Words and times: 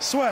Soit. 0.00 0.30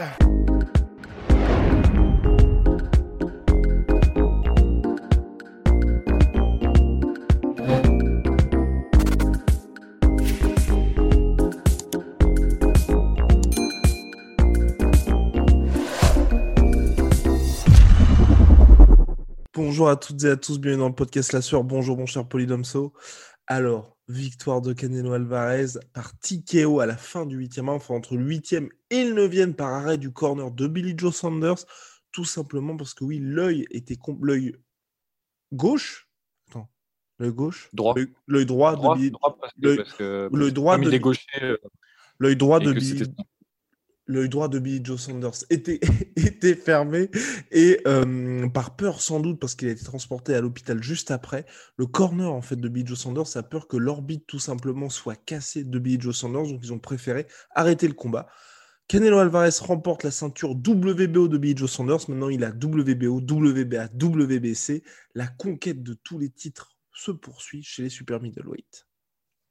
Bonjour 19.54 19.88
à 19.88 19.96
toutes 19.96 20.22
et 20.24 20.30
à 20.30 20.36
tous, 20.36 20.58
bienvenue 20.60 20.80
dans 20.80 20.88
le 20.88 20.94
podcast 20.94 21.32
La 21.32 21.42
Sueur. 21.42 21.64
Bonjour 21.64 21.98
mon 21.98 22.06
cher 22.06 22.26
Polydomso. 22.26 22.92
Alors, 23.48 23.96
victoire 24.08 24.60
de 24.60 24.72
Canelo 24.72 25.12
Alvarez 25.12 25.78
par 25.92 26.18
TKO 26.18 26.80
à 26.80 26.86
la 26.86 26.96
fin 26.96 27.26
du 27.26 27.36
huitième 27.36 27.68
round, 27.68 27.80
enfin 27.80 27.94
entre 27.94 28.16
le 28.16 28.24
huitième 28.24 28.68
et 28.90 29.04
le 29.04 29.14
neuvième 29.14 29.54
par 29.54 29.72
arrêt 29.72 29.98
du 29.98 30.12
corner 30.12 30.50
de 30.50 30.66
Billy 30.66 30.94
Joe 30.96 31.14
Sanders, 31.14 31.64
tout 32.12 32.24
simplement 32.24 32.76
parce 32.76 32.94
que 32.94 33.04
oui, 33.04 33.18
l'œil 33.20 33.66
était 33.70 33.96
l'œil 34.20 34.56
gauche? 35.52 36.08
Attends, 36.48 36.68
l'œil 37.18 37.32
gauche, 37.32 37.68
Droit. 37.72 37.94
L'œil- 38.26 38.46
droit, 38.46 38.74
droit, 38.74 38.94
de 38.94 39.00
Billy, 39.00 39.10
droit 39.12 39.36
parce 39.40 39.52
que, 39.54 39.76
parce 39.76 39.92
que- 39.94 40.30
le 40.32 40.50
droit 40.52 40.74
comme 40.74 40.84
de 40.84 40.90
il 40.90 40.94
est 40.94 41.00
gaucher 41.00 41.26
euh, 41.42 41.56
l'œil 42.18 42.36
droit 42.36 42.58
de 42.58 42.72
Billy, 42.72 43.02
l'œil 44.06 44.28
droit 44.28 44.48
de 44.48 44.58
Billy 44.58 44.80
Joe 44.82 45.00
Sanders 45.00 45.44
était, 45.50 45.80
était 46.16 46.54
fermé 46.54 47.10
et 47.50 47.80
euh, 47.86 48.48
par 48.48 48.76
peur 48.76 49.00
sans 49.00 49.20
doute 49.20 49.40
parce 49.40 49.54
qu'il 49.54 49.68
a 49.68 49.72
été 49.72 49.84
transporté 49.84 50.34
à 50.34 50.40
l'hôpital 50.40 50.82
juste 50.82 51.10
après, 51.10 51.46
le 51.76 51.86
corner 51.86 52.32
en 52.32 52.42
fait 52.42 52.56
de 52.56 52.68
Billy 52.68 52.86
Joe 52.86 52.98
Sanders 52.98 53.36
a 53.36 53.42
peur 53.42 53.68
que 53.68 53.76
l'orbite 53.76 54.26
tout 54.26 54.38
simplement 54.38 54.88
soit 54.88 55.16
cassée 55.16 55.64
de 55.64 55.78
Billy 55.78 56.00
Joe 56.00 56.16
Sanders 56.16 56.46
donc 56.46 56.60
ils 56.62 56.72
ont 56.72 56.78
préféré 56.78 57.26
arrêter 57.54 57.88
le 57.88 57.94
combat. 57.94 58.28
Canelo 58.88 59.18
Alvarez 59.18 59.50
remporte 59.60 60.04
la 60.04 60.12
ceinture 60.12 60.52
WBO 60.52 61.26
de 61.26 61.38
Billy 61.38 61.56
Joe 61.56 61.68
Sanders. 61.68 62.08
Maintenant, 62.08 62.28
il 62.28 62.44
a 62.44 62.50
WBO, 62.50 63.20
WBA, 63.20 63.88
WBC. 64.00 64.84
La 65.16 65.26
conquête 65.26 65.82
de 65.82 65.94
tous 65.94 66.20
les 66.20 66.30
titres 66.30 66.76
se 66.92 67.10
poursuit 67.10 67.64
chez 67.64 67.82
les 67.82 67.88
super 67.88 68.22
middleweight. 68.22 68.86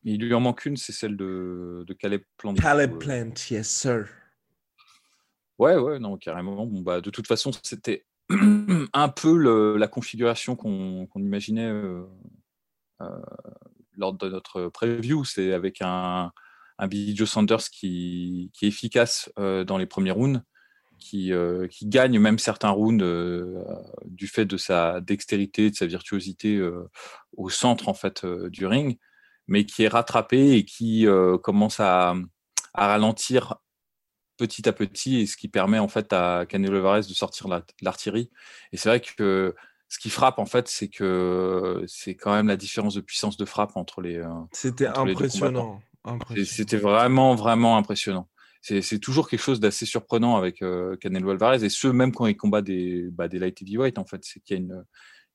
il 0.03 0.21
lui 0.21 0.33
en 0.33 0.39
manque 0.39 0.65
une, 0.65 0.77
c'est 0.77 0.93
celle 0.93 1.17
de, 1.17 1.83
de 1.85 1.93
Caleb 1.93 2.21
Plant. 2.37 2.53
Caleb 2.53 2.97
Plant, 2.97 3.33
yes 3.51 3.67
sir. 3.67 4.07
Ouais, 5.57 5.77
ouais, 5.77 5.99
non, 5.99 6.17
carrément. 6.17 6.65
Bon, 6.65 6.81
bah, 6.81 7.01
de 7.01 7.09
toute 7.09 7.27
façon, 7.27 7.51
c'était 7.63 8.05
un 8.93 9.09
peu 9.09 9.77
la 9.77 9.87
configuration 9.87 10.55
qu'on 10.55 11.07
imaginait 11.15 11.69
euh, 11.69 12.03
euh, 13.01 13.21
lors 13.95 14.13
de 14.13 14.29
notre 14.29 14.67
preview. 14.67 15.23
C'est 15.23 15.53
avec 15.53 15.81
un, 15.81 16.31
un 16.77 16.87
Billy 16.87 17.15
Joe 17.15 17.29
Sanders 17.29 17.69
qui, 17.71 18.51
est 18.61 18.67
efficace 18.67 19.31
euh, 19.39 19.63
dans 19.63 19.77
les 19.77 19.85
premiers 19.85 20.11
rounds, 20.11 20.41
qui, 20.99 21.31
gagne 21.83 22.19
même 22.19 22.39
certains 22.39 22.71
rounds 22.71 23.03
du 24.05 24.27
fait 24.27 24.45
de 24.45 24.57
sa 24.57 24.99
dextérité, 25.01 25.69
de 25.69 25.75
sa 25.75 25.85
virtuosité 25.85 26.61
au 27.37 27.49
centre 27.49 27.89
en 27.89 27.93
fait 27.93 28.25
du 28.25 28.65
ring, 28.65 28.97
mais 29.47 29.65
qui 29.65 29.83
est 29.83 29.87
rattrapé 29.87 30.53
et 30.53 30.65
qui 30.65 31.05
commence 31.43 31.79
à 31.79 32.15
ralentir 32.73 33.55
petit 34.37 34.67
à 34.67 34.73
petit 34.73 35.19
et 35.19 35.25
ce 35.25 35.37
qui 35.37 35.47
permet 35.47 35.79
en 35.79 35.87
fait 35.87 36.11
à 36.13 36.45
Canelo 36.47 36.75
Alvarez 36.77 37.01
de 37.01 37.13
sortir 37.13 37.47
la- 37.47 37.65
l'artillerie. 37.81 38.29
Et 38.71 38.77
c'est 38.77 38.89
vrai 38.89 38.99
que 39.01 39.55
ce 39.87 39.99
qui 39.99 40.09
frappe 40.09 40.39
en 40.39 40.45
fait, 40.45 40.67
c'est 40.67 40.87
que 40.89 41.83
c'est 41.87 42.15
quand 42.15 42.33
même 42.33 42.47
la 42.47 42.57
différence 42.57 42.95
de 42.95 43.01
puissance 43.01 43.37
de 43.37 43.45
frappe 43.45 43.75
entre 43.77 44.01
les. 44.01 44.17
euh, 44.17 44.27
C'était 44.51 44.87
impressionnant. 44.87 45.81
C'était 46.45 46.77
vraiment 46.77 47.35
vraiment 47.35 47.77
impressionnant. 47.77 48.27
C'est 48.61 48.81
c'est 48.81 48.97
toujours 48.99 49.29
quelque 49.29 49.41
chose 49.43 49.59
d'assez 49.59 49.85
surprenant 49.85 50.37
avec 50.37 50.61
euh, 50.63 50.97
Canelo 50.97 51.29
Alvarez 51.29 51.63
et 51.63 51.69
ce 51.69 51.87
même 51.87 52.11
quand 52.11 52.25
il 52.25 52.35
combat 52.35 52.61
des, 52.63 53.07
bah, 53.11 53.27
des 53.27 53.37
light 53.37 53.61
heavyweight 53.61 53.97
en 53.99 54.05
fait, 54.05 54.21
c'est 54.23 54.39
qu'il 54.41 54.57
y 54.57 54.59
a 54.59 54.61
une 54.63 54.83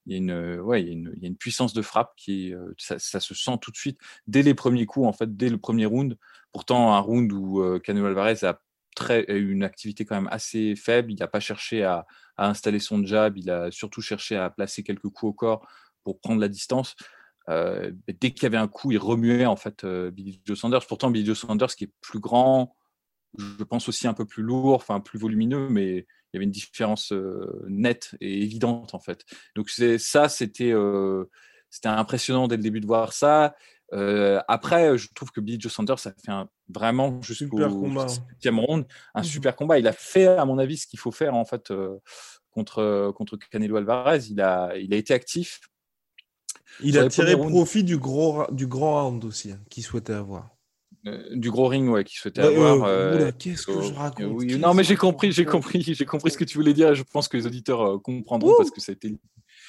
il 0.07 0.13
y 0.13 0.15
a 0.17 0.19
une 0.19 0.61
ouais 0.61 0.83
il 0.83 0.87
y 0.89 0.91
a 0.91 0.93
une, 0.95 1.13
il 1.17 1.23
y 1.23 1.27
a 1.27 1.29
une 1.29 1.37
puissance 1.37 1.73
de 1.73 1.83
frappe 1.83 2.13
qui 2.17 2.53
euh, 2.53 2.73
ça, 2.77 2.99
ça 2.99 3.21
se 3.21 3.35
sent 3.35 3.57
tout 3.61 3.71
de 3.71 3.77
suite 3.77 4.01
dès 4.27 4.43
les 4.43 4.55
premiers 4.55 4.87
coups 4.87 5.07
en 5.07 5.13
fait 5.13 5.37
dès 5.37 5.49
le 5.49 5.59
premier 5.59 5.87
round. 5.87 6.17
Pourtant 6.53 6.93
un 6.95 6.99
round 6.99 7.33
où 7.33 7.63
euh, 7.63 7.79
Canelo 7.79 8.07
Alvarez 8.07 8.43
a 8.45 8.61
très 9.01 9.25
une 9.29 9.65
activité 9.65 10.05
quand 10.05 10.15
même 10.15 10.29
assez 10.31 10.77
faible. 10.77 11.11
Il 11.11 11.19
n'a 11.19 11.27
pas 11.27 11.41
cherché 11.41 11.83
à, 11.83 12.07
installer 12.37 12.79
son 12.79 13.05
jab. 13.05 13.37
Il 13.37 13.51
a 13.51 13.71
surtout 13.71 14.03
cherché 14.03 14.37
à 14.37 14.51
placer 14.51 14.83
quelques 14.83 15.09
coups 15.09 15.31
au 15.31 15.33
corps 15.33 15.67
pour 16.05 16.21
prendre 16.21 16.41
la 16.41 16.49
distance. 16.49 16.95
Euh, 17.49 17.91
dès 18.07 18.31
qu'il 18.31 18.45
y 18.45 18.47
avait 18.47 18.59
un 18.59 18.69
coup, 18.69 18.93
il 18.93 18.99
remuait 18.99 19.47
en 19.47 19.57
fait 19.57 19.85
euh, 19.85 20.11
Billy 20.11 20.41
Joe 20.45 20.59
Sanders. 20.59 20.87
Pourtant, 20.87 21.11
Billy 21.11 21.25
Joe 21.27 21.39
Sanders, 21.39 21.75
qui 21.75 21.85
est 21.85 21.93
plus 22.01 22.21
grand, 22.21 22.77
je 23.39 23.65
pense 23.65 23.89
aussi 23.89 24.07
un 24.07 24.15
peu 24.15 24.27
plus 24.27 24.43
lourd, 24.43 24.75
enfin 24.75 25.01
plus 25.01 25.19
volumineux, 25.19 25.69
mais 25.69 25.91
il 25.99 26.35
y 26.35 26.37
avait 26.37 26.45
une 26.45 26.51
différence 26.51 27.13
euh, 27.13 27.65
nette 27.69 28.15
et 28.21 28.43
évidente 28.43 28.95
en 28.95 29.01
fait. 29.01 29.25
Donc 29.57 29.71
ça, 29.71 30.29
c'était 30.29 30.75
c'était 31.71 31.89
impressionnant 31.89 32.49
dès 32.49 32.57
le 32.57 32.63
début 32.63 32.81
de 32.81 32.87
voir 32.87 33.13
ça. 33.13 33.55
Euh, 33.93 34.41
après, 34.49 34.97
je 34.97 35.09
trouve 35.15 35.31
que 35.33 35.41
Billy 35.41 35.61
Joe 35.61 35.73
Sanders 35.73 36.07
a 36.07 36.13
fait 36.13 36.31
un, 36.31 36.49
vraiment 36.69 37.21
jusqu'au 37.23 37.57
Super 37.59 37.71
combat. 37.71 38.07
septième 38.09 38.61
round 38.61 38.87
un 39.15 39.21
Mhm. 39.21 39.25
super 39.27 39.57
combat. 39.57 39.79
Il 39.79 39.87
a 39.89 39.93
fait, 39.93 40.27
à 40.27 40.45
mon 40.45 40.59
avis, 40.59 40.77
ce 40.79 40.87
qu'il 40.87 40.99
faut 40.99 41.11
faire 41.11 41.35
en 41.35 41.45
fait 41.45 41.71
euh, 41.71 41.99
contre 42.51 43.13
contre 43.17 43.37
Canelo 43.37 43.77
Alvarez. 43.77 44.21
Il 44.31 44.41
a 44.41 44.77
il 44.77 44.95
a 44.95 44.97
été 44.97 45.13
actif. 45.15 45.61
Il 46.83 46.99
a 46.99 47.09
tiré 47.09 47.37
profit 47.37 47.85
du 47.85 47.99
gros, 47.99 48.47
du 48.53 48.67
grand 48.67 49.05
round 49.05 49.25
aussi, 49.25 49.53
hein, 49.53 49.61
qu'il 49.71 49.83
souhaitait 49.83 50.13
avoir. 50.15 50.51
euh, 51.07 51.25
du 51.35 51.51
gros 51.51 51.67
ring 51.67 51.89
ouais, 51.89 52.05
qu'il 52.05 52.19
souhaitait 52.19 52.43
avoir. 52.43 52.85
euh, 52.85 53.29
euh, 53.29 53.33
qu'est-ce 53.39 53.67
que 53.67 53.81
je 53.83 53.93
raconte? 53.95 54.27
oui, 54.35 54.57
non, 54.59 54.73
mais 54.75 54.85
j'ai 54.85 54.97
compris, 54.97 55.33
j'ai 55.33 55.45
compris, 55.45 55.83
j'ai 55.95 56.05
compris 56.07 56.31
ce 56.31 56.39
que 56.39 56.45
tu 56.45 56.57
voulais 56.59 56.75
dire. 56.75 56.91
et 56.91 56.95
Je 56.95 57.03
pense 57.03 57.27
que 57.29 57.37
les 57.37 57.47
auditeurs 57.47 58.01
comprendront 58.03 58.51
Ouh. 58.53 58.57
parce 58.57 58.71
que 58.71 58.81
c'était 58.81 59.15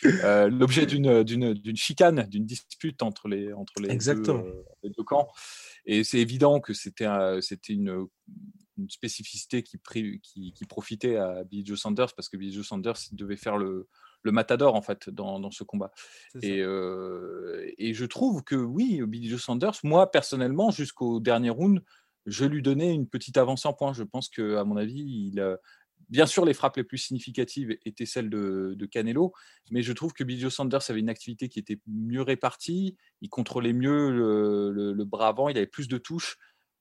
euh, 0.06 0.50
l'objet 0.50 0.86
d'une 0.86 1.24
d'une 1.24 1.54
d'une 1.54 1.76
chicane, 1.76 2.28
d'une 2.30 2.46
dispute 2.46 3.02
entre 3.04 3.28
les 3.28 3.54
entre 3.54 3.74
les 3.82 3.88
deux, 3.88 3.94
euh, 4.46 4.64
les 4.84 4.90
deux 4.90 5.04
camps. 5.04 5.28
Et 5.86 6.04
c'est 6.04 6.20
évident 6.20 6.60
que 6.60 6.74
c'était 6.74 7.06
un- 7.06 7.42
c'était 7.42 7.74
une 7.74 8.08
une 8.78 8.90
spécificité 8.90 9.62
qui, 9.62 9.78
pri- 9.78 10.20
qui, 10.22 10.54
qui 10.54 10.66
profitait 10.66 11.18
à 11.18 11.44
Billy 11.44 11.64
Joe 11.66 11.80
Sanders 11.80 12.14
parce 12.16 12.30
que 12.30 12.38
Billy 12.38 12.54
Joe 12.54 12.66
Sanders 12.66 12.98
devait 13.12 13.36
faire 13.36 13.58
le, 13.58 13.88
le 14.24 14.32
matador 14.32 14.74
en 14.76 14.82
fait 14.82 15.10
dans, 15.10 15.40
dans 15.40 15.52
ce 15.52 15.64
combat. 15.64 15.92
Et, 16.42 16.62
euh, 16.62 17.70
et 17.78 17.94
je 17.94 18.06
trouve 18.06 18.44
que 18.44 18.56
oui, 18.56 19.02
Billy 19.06 19.30
Joe 19.30 19.42
Sanders, 19.42 19.76
moi 19.84 20.10
personnellement, 20.10 20.72
jusqu'au 20.72 21.20
dernier 21.20 21.52
round, 21.52 21.84
je 22.26 22.46
lui 22.46 22.62
donnais 22.62 22.94
une 22.94 23.08
petite 23.08 23.38
avancée 23.38 23.68
en 23.68 23.74
points. 23.74 23.94
Je 23.94 24.04
pense 24.04 24.30
que, 24.30 24.56
à 24.56 24.64
mon 24.64 24.78
avis, 24.78 25.02
il, 25.02 25.58
bien 26.12 26.28
sûr, 26.28 26.46
les 26.46 26.54
frappes 26.54 26.78
les 26.78 26.84
plus 26.84 27.00
significatives 27.00 27.76
étaient 27.86 28.06
celles 28.06 28.30
de, 28.30 28.76
de 28.78 28.86
Canelo, 28.86 29.34
mais 29.72 29.82
je 29.82 29.94
trouve 29.94 30.14
que 30.14 30.24
Joe 30.30 30.54
Sanders 30.54 30.82
avait 30.90 31.00
une 31.00 31.10
activité 31.10 31.50
qui 31.50 31.58
était 31.58 31.80
mieux 31.88 32.22
répartie. 32.22 32.98
Il 33.22 33.30
contrôlait 33.30 33.74
mieux 33.74 34.12
le, 34.12 34.72
le- 34.72 34.94
le 34.94 35.06
bras 35.06 35.30
avant, 35.30 35.50
il 35.50 35.58
avait 35.58 35.68
plus 35.68 35.88
de 35.88 35.98
touches. 35.98 36.38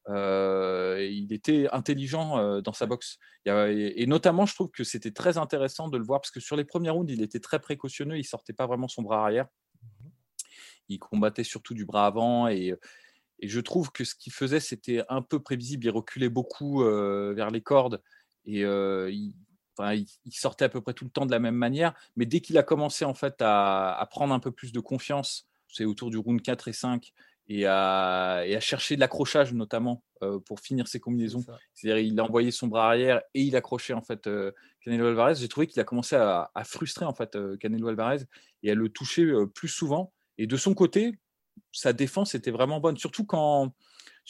euh, 0.08 1.06
il 1.10 1.32
était 1.32 1.68
intelligent 1.72 2.38
euh, 2.38 2.60
dans 2.60 2.72
sa 2.72 2.86
boxe. 2.86 3.18
Il 3.46 3.52
et, 3.52 4.02
et 4.02 4.06
notamment, 4.06 4.46
je 4.46 4.54
trouve 4.54 4.70
que 4.70 4.82
c'était 4.84 5.12
très 5.12 5.38
intéressant 5.38 5.88
de 5.88 5.98
le 5.98 6.04
voir 6.04 6.20
parce 6.20 6.30
que 6.32 6.40
sur 6.40 6.56
les 6.56 6.64
premiers 6.64 6.90
rounds, 6.90 7.12
il 7.12 7.22
était 7.22 7.40
très 7.40 7.60
précautionneux. 7.60 8.18
Il 8.18 8.24
sortait 8.24 8.52
pas 8.54 8.66
vraiment 8.66 8.88
son 8.88 9.02
bras 9.02 9.22
arrière. 9.22 9.46
Il 10.88 10.98
combattait 10.98 11.44
surtout 11.44 11.74
du 11.74 11.84
bras 11.84 12.06
avant 12.06 12.48
et, 12.48 12.74
et 13.38 13.48
je 13.48 13.60
trouve 13.60 13.92
que 13.92 14.04
ce 14.04 14.14
qu'il 14.14 14.32
faisait, 14.32 14.60
c'était 14.60 15.02
un 15.08 15.22
peu 15.22 15.40
prévisible. 15.40 15.84
Il 15.86 15.90
reculait 15.90 16.28
beaucoup 16.28 16.82
euh, 16.82 17.32
vers 17.34 17.50
les 17.50 17.60
cordes 17.62 18.02
et 18.46 18.64
euh, 18.64 19.10
il, 19.10 19.34
enfin, 19.78 19.94
il- 19.94 20.06
il 20.24 20.32
sortait 20.32 20.64
à 20.64 20.68
peu 20.68 20.80
près 20.80 20.94
tout 20.94 21.04
le 21.04 21.10
temps 21.10 21.26
de 21.26 21.30
la 21.32 21.38
même 21.38 21.54
manière. 21.54 21.94
Mais 22.16 22.26
dès 22.26 22.40
qu'il 22.40 22.58
a 22.58 22.62
commencé 22.62 23.04
en 23.04 23.14
fait 23.14 23.36
à, 23.40 23.92
à 23.98 24.06
prendre 24.06 24.34
un 24.34 24.40
peu 24.40 24.50
plus 24.50 24.72
de 24.72 24.80
confiance, 24.80 25.48
c'est 25.68 25.84
autour 25.84 26.10
du 26.10 26.18
round 26.18 26.42
4 26.42 26.68
et 26.68 26.72
5, 26.72 27.12
et 27.48 27.66
à, 27.66 28.42
et 28.46 28.54
à 28.54 28.60
chercher 28.60 28.94
de 28.94 29.00
l'accrochage 29.00 29.52
notamment 29.52 30.04
euh, 30.22 30.38
pour 30.38 30.60
finir 30.60 30.86
ses 30.86 31.00
combinaisons. 31.00 31.44
C'est-à-dire 31.74 31.98
il 32.04 32.18
a 32.20 32.24
envoyé 32.24 32.50
son 32.52 32.68
bras 32.68 32.86
arrière 32.88 33.22
et 33.34 33.42
il 33.42 33.56
accrochait 33.56 33.92
en 33.92 34.02
fait 34.02 34.26
euh, 34.28 34.52
Canelo 34.82 35.06
Alvarez. 35.08 35.34
J'ai 35.36 35.48
trouvé 35.48 35.66
qu'il 35.66 35.80
a 35.80 35.84
commencé 35.84 36.14
à, 36.16 36.50
à 36.54 36.64
frustrer 36.64 37.04
en 37.06 37.14
fait 37.14 37.34
euh, 37.36 37.56
Canelo 37.56 37.88
Alvarez 37.88 38.24
et 38.62 38.70
à 38.70 38.74
le 38.74 38.88
toucher 38.88 39.32
plus 39.54 39.68
souvent. 39.68 40.12
Et 40.38 40.46
de 40.46 40.56
son 40.56 40.74
côté, 40.74 41.18
sa 41.72 41.92
défense 41.92 42.34
était 42.36 42.50
vraiment 42.52 42.78
bonne, 42.80 42.96
surtout 42.96 43.24
quand 43.24 43.72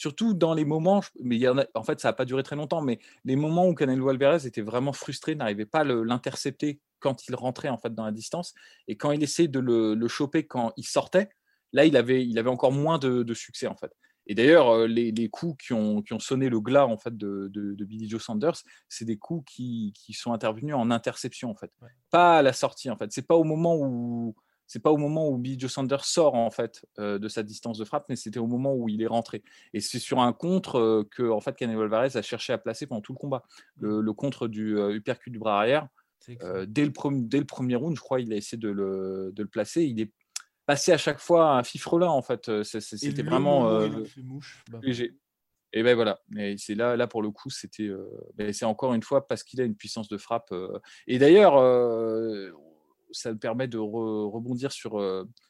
surtout 0.01 0.33
dans 0.33 0.55
les 0.55 0.65
moments, 0.65 1.03
mais 1.21 1.35
il 1.35 1.41
y 1.43 1.47
en, 1.47 1.59
a, 1.59 1.65
en 1.75 1.83
fait, 1.83 1.99
ça 1.99 2.07
n'a 2.07 2.13
pas 2.13 2.25
duré 2.25 2.41
très 2.41 2.55
longtemps, 2.55 2.81
mais 2.81 2.97
les 3.23 3.35
moments 3.35 3.67
où 3.67 3.75
Canelo 3.75 4.09
Alvarez 4.09 4.47
était 4.47 4.61
vraiment 4.61 4.93
frustré, 4.93 5.35
n'arrivait 5.35 5.67
pas 5.67 5.81
à 5.81 5.83
l'intercepter 5.83 6.79
quand 6.99 7.27
il 7.27 7.35
rentrait 7.35 7.69
en 7.69 7.77
fait 7.77 7.93
dans 7.93 8.05
la 8.05 8.11
distance, 8.11 8.55
et 8.87 8.97
quand 8.97 9.11
il 9.11 9.21
essayait 9.21 9.47
de 9.47 9.59
le, 9.59 9.93
le 9.93 10.07
choper 10.07 10.47
quand 10.47 10.73
il 10.75 10.85
sortait, 10.85 11.29
là, 11.71 11.85
il 11.85 11.95
avait, 11.95 12.25
il 12.25 12.39
avait 12.39 12.49
encore 12.49 12.71
moins 12.71 12.97
de, 12.97 13.21
de 13.21 13.33
succès 13.35 13.67
en 13.67 13.75
fait. 13.75 13.91
Et 14.25 14.33
d'ailleurs, 14.33 14.69
euh, 14.69 14.87
les, 14.87 15.11
les, 15.11 15.29
coups 15.29 15.63
qui 15.63 15.73
ont, 15.73 16.01
qui 16.01 16.13
ont, 16.13 16.19
sonné 16.19 16.49
le 16.49 16.59
glas 16.59 16.87
en 16.87 16.97
fait 16.97 17.15
de, 17.15 17.49
de, 17.53 17.75
de 17.75 17.85
Billy 17.85 18.09
Joe 18.09 18.23
Sanders, 18.23 18.57
c'est 18.89 19.05
des 19.05 19.17
coups 19.17 19.51
qui, 19.51 19.93
qui, 19.95 20.13
sont 20.13 20.33
intervenus 20.33 20.73
en 20.73 20.89
interception 20.89 21.51
en 21.51 21.55
fait, 21.55 21.71
ouais. 21.81 21.89
pas 22.09 22.39
à 22.39 22.41
la 22.41 22.53
sortie 22.53 22.89
en 22.89 22.97
fait. 22.97 23.11
C'est 23.11 23.27
pas 23.27 23.35
au 23.35 23.43
moment 23.43 23.75
où 23.77 24.35
c'est 24.71 24.79
pas 24.79 24.91
au 24.91 24.95
moment 24.97 25.27
où 25.27 25.37
Billy 25.37 25.59
Joe 25.59 25.69
Sanders 25.69 26.05
sort 26.05 26.33
en 26.33 26.49
fait 26.49 26.85
euh, 26.97 27.19
de 27.19 27.27
sa 27.27 27.43
distance 27.43 27.77
de 27.77 27.83
frappe, 27.83 28.05
mais 28.07 28.15
c'était 28.15 28.39
au 28.39 28.47
moment 28.47 28.73
où 28.73 28.87
il 28.87 29.01
est 29.01 29.07
rentré. 29.07 29.43
Et 29.73 29.81
c'est 29.81 29.99
sur 29.99 30.21
un 30.21 30.31
contre 30.31 30.79
euh, 30.79 31.03
que 31.11 31.29
en 31.29 31.41
fait 31.41 31.57
Canelo 31.57 31.81
Alvarez 31.81 32.15
a 32.15 32.21
cherché 32.21 32.53
à 32.53 32.57
placer 32.57 32.87
pendant 32.87 33.01
tout 33.01 33.11
le 33.11 33.17
combat, 33.17 33.43
le, 33.75 33.99
le 33.99 34.13
contre 34.13 34.47
du 34.47 34.77
euh, 34.77 34.95
uppercut 34.95 35.29
du 35.29 35.39
bras 35.39 35.57
arrière. 35.57 35.89
dès, 36.25 36.85
le 36.85 37.27
dès 37.27 37.39
le 37.39 37.45
premier 37.45 37.75
round, 37.75 37.97
je 37.97 38.01
crois, 38.01 38.21
il 38.21 38.31
a 38.31 38.37
essayé 38.37 38.57
de 38.57 38.69
le, 38.69 39.33
de 39.35 39.43
le 39.43 39.49
placer. 39.49 39.83
Il 39.83 39.99
est 39.99 40.13
passé 40.65 40.93
à 40.93 40.97
chaque 40.97 41.19
fois 41.19 41.57
un 41.57 41.63
fifrelin 41.63 42.07
en 42.07 42.21
fait. 42.21 42.63
C'était 42.63 43.23
vraiment 43.23 43.67
euh, 43.67 43.89
bah, 44.71 44.79
léger. 44.81 45.17
Et 45.73 45.83
ben 45.83 45.95
voilà, 45.95 46.19
mais 46.29 46.57
c'est 46.57 46.75
là, 46.75 46.97
là 46.97 47.07
pour 47.07 47.21
le 47.21 47.31
coup, 47.31 47.49
c'était, 47.49 47.87
euh, 47.87 48.05
c'est 48.51 48.65
encore 48.65 48.93
une 48.93 49.03
fois 49.03 49.27
parce 49.27 49.43
qu'il 49.43 49.61
a 49.61 49.63
une 49.63 49.75
puissance 49.75 50.09
de 50.09 50.17
frappe. 50.17 50.51
Euh, 50.51 50.79
et 51.07 51.17
d'ailleurs, 51.17 51.57
euh, 51.57 52.51
ça 53.11 53.31
me 53.31 53.37
permet 53.37 53.67
de 53.67 53.77
re 53.77 54.31
rebondir 54.31 54.71
sur, 54.71 54.91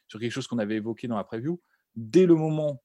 sur 0.07 0.19
quelque 0.19 0.31
chose 0.31 0.47
qu'on 0.47 0.59
avait 0.59 0.75
évoqué 0.75 1.07
dans 1.07 1.17
la 1.17 1.23
preview. 1.23 1.61
Dès 1.95 2.25
le 2.25 2.35
moment 2.35 2.81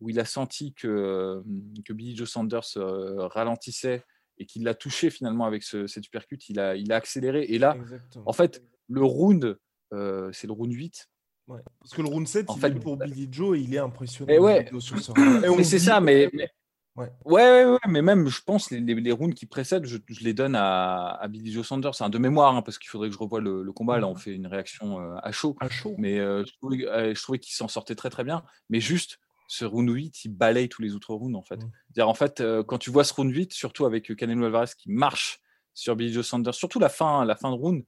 où 0.00 0.10
il 0.10 0.20
a 0.20 0.24
senti 0.24 0.74
que, 0.74 1.42
que 1.84 1.92
Billy 1.92 2.16
Joe 2.16 2.28
Sanders 2.28 2.76
ralentissait 2.76 4.04
et 4.38 4.46
qu'il 4.46 4.64
l'a 4.64 4.74
touché 4.74 5.10
finalement 5.10 5.46
avec 5.46 5.62
ce, 5.62 5.86
cet 5.86 6.06
uppercut, 6.06 6.48
il 6.48 6.58
a, 6.58 6.76
il 6.76 6.92
a 6.92 6.96
accéléré. 6.96 7.44
Et 7.44 7.58
là, 7.58 7.76
Exactement. 7.76 8.24
en 8.26 8.32
fait, 8.32 8.62
le 8.88 9.04
round, 9.04 9.58
c'est 9.90 10.46
le 10.46 10.52
round 10.52 10.72
8, 10.72 11.08
Ouais. 11.46 11.60
Parce 11.80 11.92
que 11.92 12.02
le 12.02 12.08
round 12.08 12.26
7, 12.26 12.48
en 12.48 12.56
il 12.56 12.60
fait, 12.60 12.68
est 12.68 12.80
pour 12.80 12.96
Billy 12.96 13.28
Joe 13.30 13.58
et 13.58 13.60
il 13.60 13.74
est 13.74 13.78
impressionnant. 13.78 14.32
Et 14.32 14.38
ouais. 14.38 14.66
Sur 14.78 14.98
ce 14.98 15.12
mais 15.56 15.64
c'est 15.64 15.78
ça, 15.78 16.00
mais, 16.00 16.30
mais... 16.32 16.48
Ouais. 16.96 17.10
Ouais, 17.24 17.64
ouais, 17.64 17.78
mais 17.88 18.02
même, 18.02 18.28
je 18.28 18.40
pense, 18.42 18.70
les, 18.70 18.78
les, 18.78 18.94
les 18.94 19.12
rounds 19.12 19.34
qui 19.34 19.46
précèdent, 19.46 19.86
je, 19.86 19.98
je, 20.06 20.22
les 20.22 20.32
donne 20.32 20.54
à, 20.54 21.08
à 21.20 21.26
Billy 21.26 21.50
Joe 21.52 21.66
Sanders. 21.66 21.94
C'est 21.94 22.04
un 22.04 22.08
de 22.08 22.18
mémoire, 22.18 22.54
hein, 22.54 22.62
parce 22.62 22.78
qu'il 22.78 22.88
faudrait 22.88 23.08
que 23.08 23.14
je 23.14 23.18
revoie 23.18 23.40
le, 23.40 23.62
le 23.64 23.72
combat. 23.72 23.98
Là, 23.98 24.06
on 24.06 24.14
fait 24.14 24.32
une 24.32 24.46
réaction 24.46 25.00
euh, 25.00 25.16
à 25.22 25.32
chaud. 25.32 25.56
À 25.60 25.68
chaud. 25.68 25.96
Mais 25.98 26.20
euh, 26.20 26.44
je 26.46 26.52
trouvais, 26.56 26.86
euh, 26.86 27.14
trouvais 27.14 27.40
qu'il 27.40 27.54
s'en 27.54 27.66
sortait 27.66 27.96
très, 27.96 28.10
très 28.10 28.22
bien. 28.22 28.44
Mais 28.70 28.78
juste, 28.78 29.18
ce 29.48 29.64
round 29.64 29.90
8, 29.90 30.24
il 30.24 30.28
balaye 30.28 30.68
tous 30.68 30.82
les 30.82 30.94
autres 30.94 31.14
rounds, 31.14 31.36
en 31.36 31.42
fait. 31.42 31.56
Mmh. 31.56 31.70
-dire, 31.96 32.08
en 32.08 32.14
fait, 32.14 32.40
euh, 32.40 32.62
quand 32.62 32.78
tu 32.78 32.90
vois 32.90 33.02
ce 33.02 33.12
round 33.12 33.34
8, 33.34 33.52
surtout 33.52 33.86
avec 33.86 34.14
Canelo 34.14 34.44
Alvarez 34.46 34.70
qui 34.78 34.88
marche 34.90 35.40
sur 35.74 35.96
Billy 35.96 36.12
Joe 36.12 36.24
Sanders, 36.24 36.54
surtout 36.54 36.78
la 36.78 36.88
fin, 36.88 37.24
la 37.24 37.34
fin 37.34 37.50
de 37.50 37.56
round, 37.56 37.84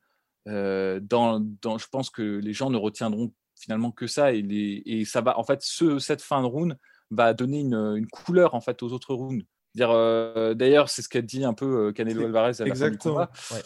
dans, 0.47 1.41
dans, 1.41 1.77
je 1.79 1.87
pense 1.89 2.09
que 2.09 2.23
les 2.23 2.53
gens 2.53 2.71
ne 2.71 2.77
retiendront 2.77 3.33
finalement 3.57 3.91
que 3.91 4.07
ça 4.07 4.33
et, 4.33 4.43
les, 4.43 4.83
et 4.87 5.05
ça 5.05 5.21
va 5.21 5.39
en 5.39 5.45
fait 5.45 5.61
ce, 5.63 5.99
cette 5.99 6.23
fin 6.23 6.41
de 6.41 6.47
round 6.47 6.79
va 7.11 7.35
donner 7.35 7.61
une, 7.61 7.75
une 7.75 8.07
couleur 8.07 8.55
en 8.55 8.61
fait 8.61 8.83
aux 8.83 8.93
autres 8.93 9.15
rounds. 9.15 9.45
Euh, 9.81 10.55
D'ailleurs, 10.55 10.89
c'est 10.89 11.03
ce 11.03 11.09
qu'a 11.09 11.23
dit 11.23 11.45
un 11.45 11.55
peu 11.55 11.93
Canelo 11.93 12.25
Alvarez 12.25 12.61
à 12.61 12.65
la 12.65 12.69
Exactement. 12.69 12.87
fin 12.87 12.91
du 12.91 12.99
combat. 12.99 13.31
Ouais. 13.53 13.63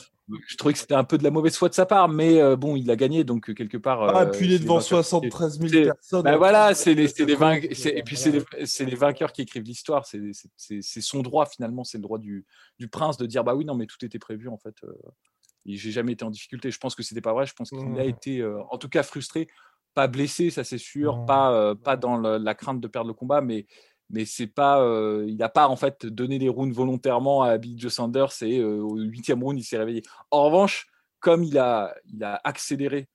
Je 0.48 0.56
trouvais 0.56 0.72
que 0.72 0.78
c'était 0.78 0.94
un 0.94 1.04
peu 1.04 1.18
de 1.18 1.24
la 1.24 1.30
mauvaise 1.30 1.56
foi 1.56 1.68
de 1.68 1.74
sa 1.74 1.86
part, 1.86 2.08
mais 2.08 2.40
euh, 2.40 2.56
bon, 2.56 2.76
il 2.76 2.88
a 2.90 2.96
gagné, 2.96 3.24
donc 3.24 3.52
quelque 3.52 3.76
part. 3.76 4.02
Ah, 4.14 4.26
puis 4.26 4.46
il 4.46 4.52
est 4.52 4.58
devant 4.60 4.80
73 4.80 5.58
000 5.58 5.84
personnes. 5.86 6.22
Ben 6.22 6.36
voilà, 6.36 6.74
c'est 6.74 6.94
les, 6.94 7.08
les 7.18 7.34
vainqueurs, 7.34 7.70
et 7.86 8.02
puis 8.02 8.16
c'est 8.16 8.30
les, 8.30 8.90
les, 8.90 8.96
vainqueurs 8.96 9.32
qui 9.32 9.42
écrivent 9.42 9.64
l'histoire. 9.64 10.06
C'est 10.06 11.00
son 11.00 11.22
droit 11.22 11.46
finalement, 11.46 11.84
c'est 11.84 11.98
le 11.98 12.02
droit 12.02 12.18
du, 12.18 12.46
du, 12.78 12.88
prince 12.88 13.16
de 13.16 13.26
dire 13.26 13.42
bah 13.42 13.54
oui, 13.54 13.64
non, 13.64 13.74
mais 13.74 13.86
tout 13.86 14.04
était 14.04 14.18
prévu 14.18 14.48
en 14.48 14.58
fait. 14.58 14.74
Euh, 14.84 14.92
j'ai 15.66 15.90
jamais 15.90 16.12
été 16.12 16.24
en 16.24 16.30
difficulté. 16.30 16.70
Je 16.70 16.78
pense 16.78 16.94
que 16.94 17.02
c'était 17.02 17.20
pas 17.20 17.32
vrai. 17.32 17.46
Je 17.46 17.54
pense 17.54 17.70
qu'il 17.70 17.78
mmh. 17.78 17.98
a 17.98 18.04
été, 18.04 18.38
euh, 18.38 18.62
en 18.70 18.78
tout 18.78 18.88
cas, 18.88 19.02
frustré 19.02 19.48
pas 19.94 20.06
blessé, 20.06 20.50
ça 20.50 20.64
c'est 20.64 20.78
sûr, 20.78 21.18
mmh. 21.18 21.26
pas, 21.26 21.52
euh, 21.52 21.74
pas 21.74 21.96
dans 21.96 22.16
le, 22.16 22.38
la 22.38 22.54
crainte 22.54 22.80
de 22.80 22.88
perdre 22.88 23.08
le 23.08 23.14
combat, 23.14 23.40
mais, 23.40 23.66
mais 24.08 24.24
c'est 24.24 24.46
pas, 24.46 24.82
euh, 24.82 25.24
il 25.28 25.36
n'a 25.36 25.48
pas 25.48 25.68
en 25.68 25.76
fait 25.76 26.06
donné 26.06 26.38
les 26.38 26.48
rounds 26.48 26.74
volontairement 26.74 27.42
à 27.42 27.58
Billy 27.58 27.78
Joe 27.78 27.92
Sanders 27.92 28.42
et 28.42 28.58
euh, 28.58 28.80
au 28.82 28.96
huitième 28.96 29.42
round 29.42 29.58
il 29.58 29.64
s'est 29.64 29.78
réveillé. 29.78 30.02
En 30.30 30.44
revanche, 30.44 30.88
comme 31.20 31.44
il 31.44 31.58
a, 31.58 31.94
il 32.06 32.22
a 32.24 32.40
accéléré 32.44 33.08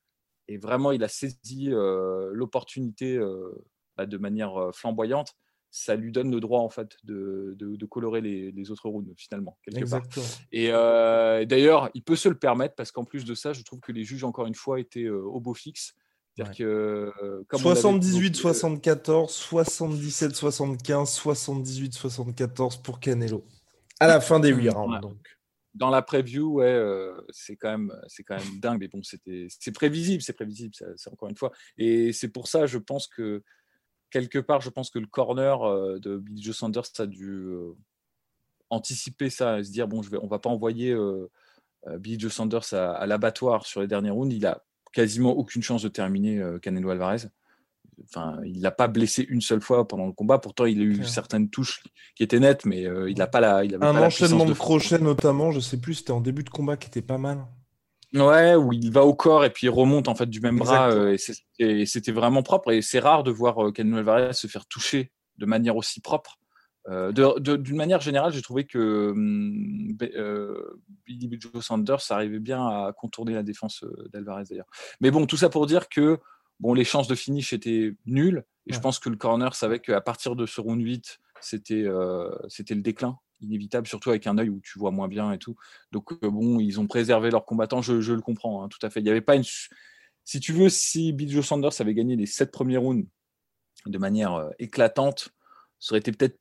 et 0.47 0.57
vraiment 0.57 0.91
il 0.91 1.03
a 1.03 1.07
saisi 1.07 1.69
l'opportunité 1.71 3.19
bah, 3.97 4.05
de 4.05 4.17
manière 4.19 4.69
flamboyante, 4.73 5.35
ça 5.75 5.97
lui 5.97 6.13
donne 6.13 6.31
le 6.31 6.39
droit 6.39 6.61
en 6.61 6.69
fait 6.69 6.95
de, 7.03 7.53
de, 7.59 7.75
de 7.75 7.85
colorer 7.85 8.21
les, 8.21 8.49
les, 8.53 8.71
autres 8.71 8.87
rounds 8.87 9.13
finalement 9.17 9.57
quelque 9.61 9.77
Exactement. 9.77 10.25
part. 10.25 10.45
Et 10.53 10.69
euh, 10.71 11.43
d'ailleurs, 11.43 11.89
il 11.93 12.01
peut 12.01 12.15
se 12.15 12.29
le 12.29 12.39
permettre 12.39 12.75
parce 12.75 12.93
qu'en 12.93 13.03
plus 13.03 13.25
de 13.25 13.35
ça, 13.35 13.51
je 13.51 13.61
trouve 13.61 13.81
que 13.81 13.91
les 13.91 14.05
juges 14.05 14.23
encore 14.23 14.45
une 14.45 14.55
fois 14.55 14.79
étaient 14.79 15.03
euh, 15.03 15.21
au 15.21 15.41
beau 15.41 15.53
fixe. 15.53 15.93
Ouais. 16.37 16.45
Que, 16.57 17.13
comme 17.47 17.61
78, 17.61 18.35
74, 18.35 19.31
77, 19.31 20.35
75, 20.35 21.09
78, 21.09 21.93
74 21.93 22.77
pour 22.77 22.99
Canelo. 22.99 23.45
À 23.99 24.07
la 24.07 24.19
fin 24.19 24.39
des 24.39 24.49
8 24.49 24.69
rounds, 24.69 25.01
donc. 25.01 25.17
Dans 25.73 25.89
la 25.89 26.01
preview, 26.01 26.53
ouais, 26.53 26.65
euh, 26.67 27.13
c'est 27.31 27.57
quand 27.57 27.71
même, 27.71 27.93
c'est 28.07 28.23
quand 28.23 28.37
même 28.37 28.59
dingue, 28.61 28.79
mais 28.79 28.87
bon, 28.87 29.03
c'était, 29.03 29.47
c'est 29.49 29.73
prévisible, 29.73 30.21
c'est 30.21 30.33
prévisible, 30.33 30.73
c'est 30.95 31.11
encore 31.11 31.27
une 31.27 31.35
fois. 31.35 31.51
Et 31.77 32.13
c'est 32.13 32.29
pour 32.29 32.47
ça, 32.47 32.65
je 32.65 32.77
pense 32.77 33.07
que 33.07 33.43
quelque 34.09 34.39
part, 34.39 34.61
je 34.61 34.69
pense 34.69 34.89
que 34.89 34.99
le 34.99 35.07
corner 35.07 35.63
euh, 35.63 35.99
de 35.99 36.17
Billy 36.17 36.41
Joe 36.41 36.55
Sanders 36.55 36.85
a 36.99 37.05
dû 37.05 37.29
euh, 37.29 37.73
anticiper 38.69 39.29
ça, 39.29 39.59
et 39.59 39.63
se 39.65 39.71
dire 39.71 39.87
bon, 39.87 40.01
je 40.01 40.09
vais, 40.09 40.17
on 40.21 40.27
va 40.27 40.39
pas 40.39 40.49
envoyer 40.49 40.91
euh, 40.91 41.29
Billy 41.99 42.19
Joe 42.19 42.31
Sanders 42.31 42.73
à, 42.73 42.93
à 42.93 43.05
l'abattoir 43.05 43.65
sur 43.65 43.81
les 43.81 43.87
derniers 43.87 44.11
rounds. 44.11 44.33
Il 44.33 44.45
a 44.45 44.64
quasiment 44.95 45.31
aucune 45.31 45.61
chance 45.61 45.83
de 45.83 45.89
terminer 45.89 46.39
euh, 46.39 46.57
Canelo 46.57 46.89
Alvarez. 46.89 47.27
Enfin, 48.03 48.39
il 48.45 48.61
l'a 48.61 48.71
pas 48.71 48.87
blessé 48.87 49.25
une 49.29 49.41
seule 49.41 49.61
fois 49.61 49.87
pendant 49.87 50.05
le 50.05 50.11
combat. 50.11 50.39
Pourtant, 50.39 50.65
il 50.65 50.79
a 50.79 50.83
eu 50.83 51.03
certaines 51.05 51.49
touches 51.49 51.83
qui 52.15 52.23
étaient 52.23 52.39
nettes, 52.39 52.65
mais 52.65 52.85
euh, 52.85 53.09
il 53.09 53.17
n'a 53.17 53.27
pas 53.27 53.39
la. 53.39 53.63
Il 53.63 53.75
un 53.75 53.79
pas 53.79 54.01
enchaînement 54.01 54.45
de, 54.45 54.53
crochet 54.53 54.99
notamment. 54.99 55.51
Je 55.51 55.59
sais 55.59 55.77
plus. 55.77 55.95
C'était 55.95 56.11
en 56.11 56.21
début 56.21 56.43
de 56.43 56.49
combat 56.49 56.77
qui 56.77 56.87
était 56.87 57.01
pas 57.01 57.17
mal. 57.17 57.45
Ouais, 58.13 58.55
où 58.55 58.71
il 58.71 58.91
va 58.91 59.03
au 59.03 59.13
corps 59.13 59.43
et 59.43 59.49
puis 59.49 59.67
il 59.67 59.69
remonte 59.69 60.07
en 60.07 60.15
fait 60.15 60.27
du 60.27 60.39
même 60.39 60.57
bras 60.57 60.89
euh, 60.89 61.17
et 61.59 61.85
c'était 61.85 62.11
vraiment 62.11 62.43
propre. 62.43 62.71
Et 62.71 62.81
c'est 62.81 62.99
rare 62.99 63.23
de 63.23 63.31
voir 63.31 63.67
euh, 63.67 63.71
Canelo 63.71 63.97
Alvarez 63.97 64.33
se 64.33 64.47
faire 64.47 64.65
toucher 64.65 65.11
de 65.37 65.45
manière 65.45 65.75
aussi 65.75 65.99
propre. 65.99 66.39
Euh, 66.87 67.11
D'une 67.11 67.75
manière 67.75 68.01
générale, 68.01 68.31
j'ai 68.31 68.41
trouvé 68.41 68.65
que 68.65 69.13
euh, 70.01 70.81
Billy 71.05 71.37
Joe 71.39 71.65
Sanders 71.65 72.11
arrivait 72.11 72.39
bien 72.39 72.67
à 72.67 72.93
contourner 72.95 73.33
la 73.33 73.43
défense 73.43 73.83
d'Alvarez 74.11 74.43
d'ailleurs. 74.49 74.67
Mais 75.01 75.11
bon, 75.11 75.25
tout 75.25 75.37
ça 75.37 75.49
pour 75.49 75.65
dire 75.65 75.89
que 75.89 76.19
bon, 76.59 76.73
les 76.73 76.83
chances 76.83 77.07
de 77.07 77.15
finish 77.15 77.53
étaient 77.53 77.95
nulles. 78.05 78.45
Et 78.67 78.71
ouais. 78.71 78.75
je 78.75 78.81
pense 78.81 78.99
que 78.99 79.09
le 79.09 79.15
corner 79.15 79.55
savait 79.55 79.79
qu'à 79.79 80.01
partir 80.01 80.35
de 80.35 80.45
ce 80.45 80.61
round 80.61 80.81
8, 80.81 81.19
c'était 81.41 81.83
euh, 81.83 82.29
le 82.69 82.81
déclin 82.81 83.19
inévitable, 83.41 83.87
surtout 83.87 84.09
avec 84.09 84.27
un 84.27 84.37
œil 84.37 84.49
où 84.49 84.59
tu 84.61 84.79
vois 84.79 84.91
moins 84.91 85.07
bien 85.07 85.31
et 85.31 85.37
tout. 85.37 85.55
Donc 85.91 86.11
euh, 86.23 86.29
bon, 86.29 86.59
ils 86.59 86.79
ont 86.79 86.87
préservé 86.87 87.29
leurs 87.29 87.45
combattants, 87.45 87.81
je, 87.81 88.01
je 88.01 88.13
le 88.13 88.21
comprends 88.21 88.63
hein, 88.63 88.69
tout 88.69 88.83
à 88.85 88.89
fait. 88.89 88.99
Il 89.01 89.03
n'y 89.03 89.09
avait 89.09 89.21
pas 89.21 89.35
une... 89.35 89.43
Si 90.23 90.39
tu 90.39 90.53
veux, 90.53 90.69
si 90.69 91.13
Billy 91.13 91.31
Joe 91.31 91.45
Sanders 91.45 91.79
avait 91.79 91.93
gagné 91.93 92.15
les 92.15 92.25
sept 92.25 92.51
premiers 92.51 92.77
rounds 92.77 93.07
de 93.85 93.97
manière 93.97 94.33
euh, 94.33 94.49
éclatante, 94.57 95.29
ça 95.79 95.93
aurait 95.93 95.99
été 95.99 96.11
peut-être 96.11 96.39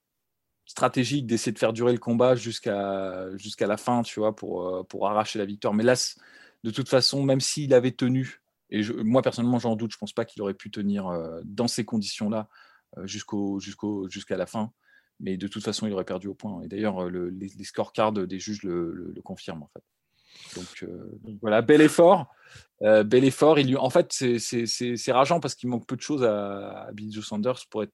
stratégique 0.66 1.26
d'essayer 1.26 1.52
de 1.52 1.59
faire 1.59 1.73
durer 1.73 1.92
le 1.92 1.99
combat 1.99 2.35
jusqu'à 2.35 3.30
la 3.61 3.76
fin, 3.76 4.02
tu 4.02 4.21
vois, 4.21 4.35
pour, 4.35 4.66
euh, 4.66 4.83
pour 4.83 5.06
arracher 5.09 5.38
la 5.38 5.44
victoire. 5.44 5.75
Mais 5.75 5.85
là, 5.85 5.94
de 6.62 6.71
toute 6.71 6.88
façon, 6.88 7.23
même 7.23 7.40
s'il 7.40 7.75
avait 7.75 7.92
tenu, 7.92 8.42
et 8.71 8.83
moi 9.04 9.23
personnellement 9.23 9.59
j'en 9.59 9.76
doute, 9.76 9.92
je 9.92 9.99
pense 9.99 10.12
pas 10.12 10.25
qu'il 10.25 10.40
aurait 10.42 10.54
pu 10.54 10.71
tenir 10.71 11.06
euh, 11.06 11.40
dans 11.44 11.68
ces 11.68 11.85
conditions-là 11.85 12.49
euh, 12.99 13.06
jusqu'à 13.06 14.37
la 14.37 14.47
fin. 14.47 14.73
Mais 15.21 15.37
de 15.37 15.47
toute 15.47 15.62
façon, 15.62 15.87
il 15.87 15.92
aurait 15.92 16.04
perdu 16.04 16.26
au 16.26 16.35
point. 16.35 16.62
Et 16.62 16.68
d'ailleurs, 16.68 17.09
le, 17.09 17.28
les, 17.28 17.49
scorecards 17.62 18.12
des 18.12 18.38
juges 18.40 18.64
le, 18.64 19.14
confirment 19.23 19.62
en 19.62 19.71
fait. 19.73 19.85
Donc, 20.56 21.38
voilà, 21.40 21.62
bel 21.62 21.80
effort. 21.80 22.35
Bel 22.80 23.23
effort. 23.23 23.61
Il. 23.61 23.78
En 23.78 23.90
fait, 23.90 24.12
c'est 24.12 25.12
rageant 25.12 25.38
parce 25.38 25.54
qu'il 25.54 25.68
manque 25.68 25.87
peu 25.87 25.94
de 25.94 26.00
choses 26.00 26.25
à, 26.25 26.87
à 26.87 26.92
Billy 26.92 27.12
Joe 27.12 27.25
Sanders 27.25 27.61
pour 27.71 27.85
être 27.85 27.92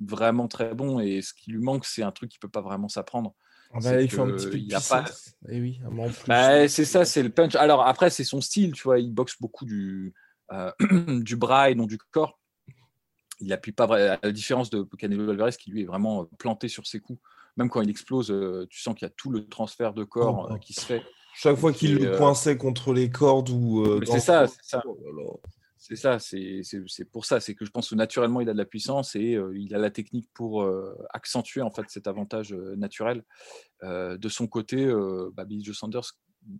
vraiment 0.00 0.48
très 0.48 0.74
bon. 0.74 1.00
Et 1.00 1.22
ce 1.22 1.32
qui 1.32 1.50
lui 1.50 1.62
manque, 1.62 1.84
c'est 1.84 2.02
un 2.02 2.12
truc 2.12 2.30
qui 2.30 2.38
peut 2.38 2.48
pas 2.48 2.60
vraiment 2.60 2.88
s'apprendre. 2.88 3.34
Ah 3.72 3.78
bah, 3.82 4.00
il 4.00 4.10
faut 4.10 4.22
un 4.22 4.30
petit 4.30 4.48
peu 4.48 4.74
a 4.74 4.80
pas... 4.80 5.04
Et 5.48 5.60
oui, 5.60 5.80
bah, 6.26 6.68
c'est 6.68 6.86
ça, 6.86 7.04
c'est 7.04 7.22
le 7.22 7.28
punch. 7.28 7.54
Alors 7.54 7.86
après, 7.86 8.08
c'est 8.08 8.24
son 8.24 8.40
style, 8.40 8.72
tu 8.72 8.82
vois. 8.84 8.98
Il 8.98 9.12
boxe 9.12 9.36
beaucoup 9.40 9.66
du, 9.66 10.14
euh, 10.52 10.72
du 11.20 11.36
bras 11.36 11.70
et 11.70 11.74
non 11.74 11.84
du 11.84 11.98
corps. 11.98 12.38
Il 13.40 13.52
appuie 13.52 13.72
pas 13.72 13.84
à 13.84 14.18
la 14.22 14.32
différence 14.32 14.70
de 14.70 14.82
Canelo 14.98 15.30
Alvarez 15.30 15.52
qui 15.52 15.70
lui 15.70 15.82
est 15.82 15.86
vraiment 15.86 16.24
planté 16.38 16.68
sur 16.68 16.86
ses 16.86 17.00
coups. 17.00 17.20
Même 17.56 17.68
quand 17.68 17.82
il 17.82 17.90
explose, 17.90 18.34
tu 18.70 18.80
sens 18.80 18.94
qu'il 18.94 19.06
y 19.06 19.10
a 19.10 19.14
tout 19.16 19.30
le 19.30 19.46
transfert 19.46 19.92
de 19.92 20.04
corps 20.04 20.48
oh, 20.50 20.58
qui 20.58 20.72
se 20.72 20.80
fait. 20.80 21.02
Chaque 21.34 21.56
fois 21.56 21.72
qu'il 21.72 21.94
le 21.94 22.16
coinçait 22.16 22.56
contre 22.56 22.92
les 22.92 23.10
cordes 23.10 23.50
ou. 23.50 23.84
Euh, 23.84 24.00
c'est 24.04 24.18
ça, 24.18 24.48
c'est 24.48 24.64
ça. 24.64 24.82
Oh 24.84 24.98
là 25.04 25.22
là. 25.22 25.30
C'est 25.88 25.96
ça, 25.96 26.18
c'est 26.18 27.04
pour 27.10 27.24
ça. 27.24 27.40
C'est 27.40 27.54
que 27.54 27.64
je 27.64 27.70
pense 27.70 27.88
que 27.88 27.94
naturellement, 27.94 28.42
il 28.42 28.48
a 28.50 28.52
de 28.52 28.58
la 28.58 28.66
puissance 28.66 29.16
et 29.16 29.36
euh, 29.36 29.58
il 29.58 29.74
a 29.74 29.78
la 29.78 29.90
technique 29.90 30.28
pour 30.34 30.62
euh, 30.62 30.94
accentuer 31.14 31.62
en 31.62 31.70
fait 31.70 31.86
cet 31.88 32.06
avantage 32.06 32.52
euh, 32.52 32.76
naturel. 32.76 33.24
de 33.82 34.28
son 34.28 34.46
côté, 34.46 34.86
bah, 35.32 35.46
Billy 35.46 35.64
Joe 35.64 35.78
Sanders, 35.78 36.12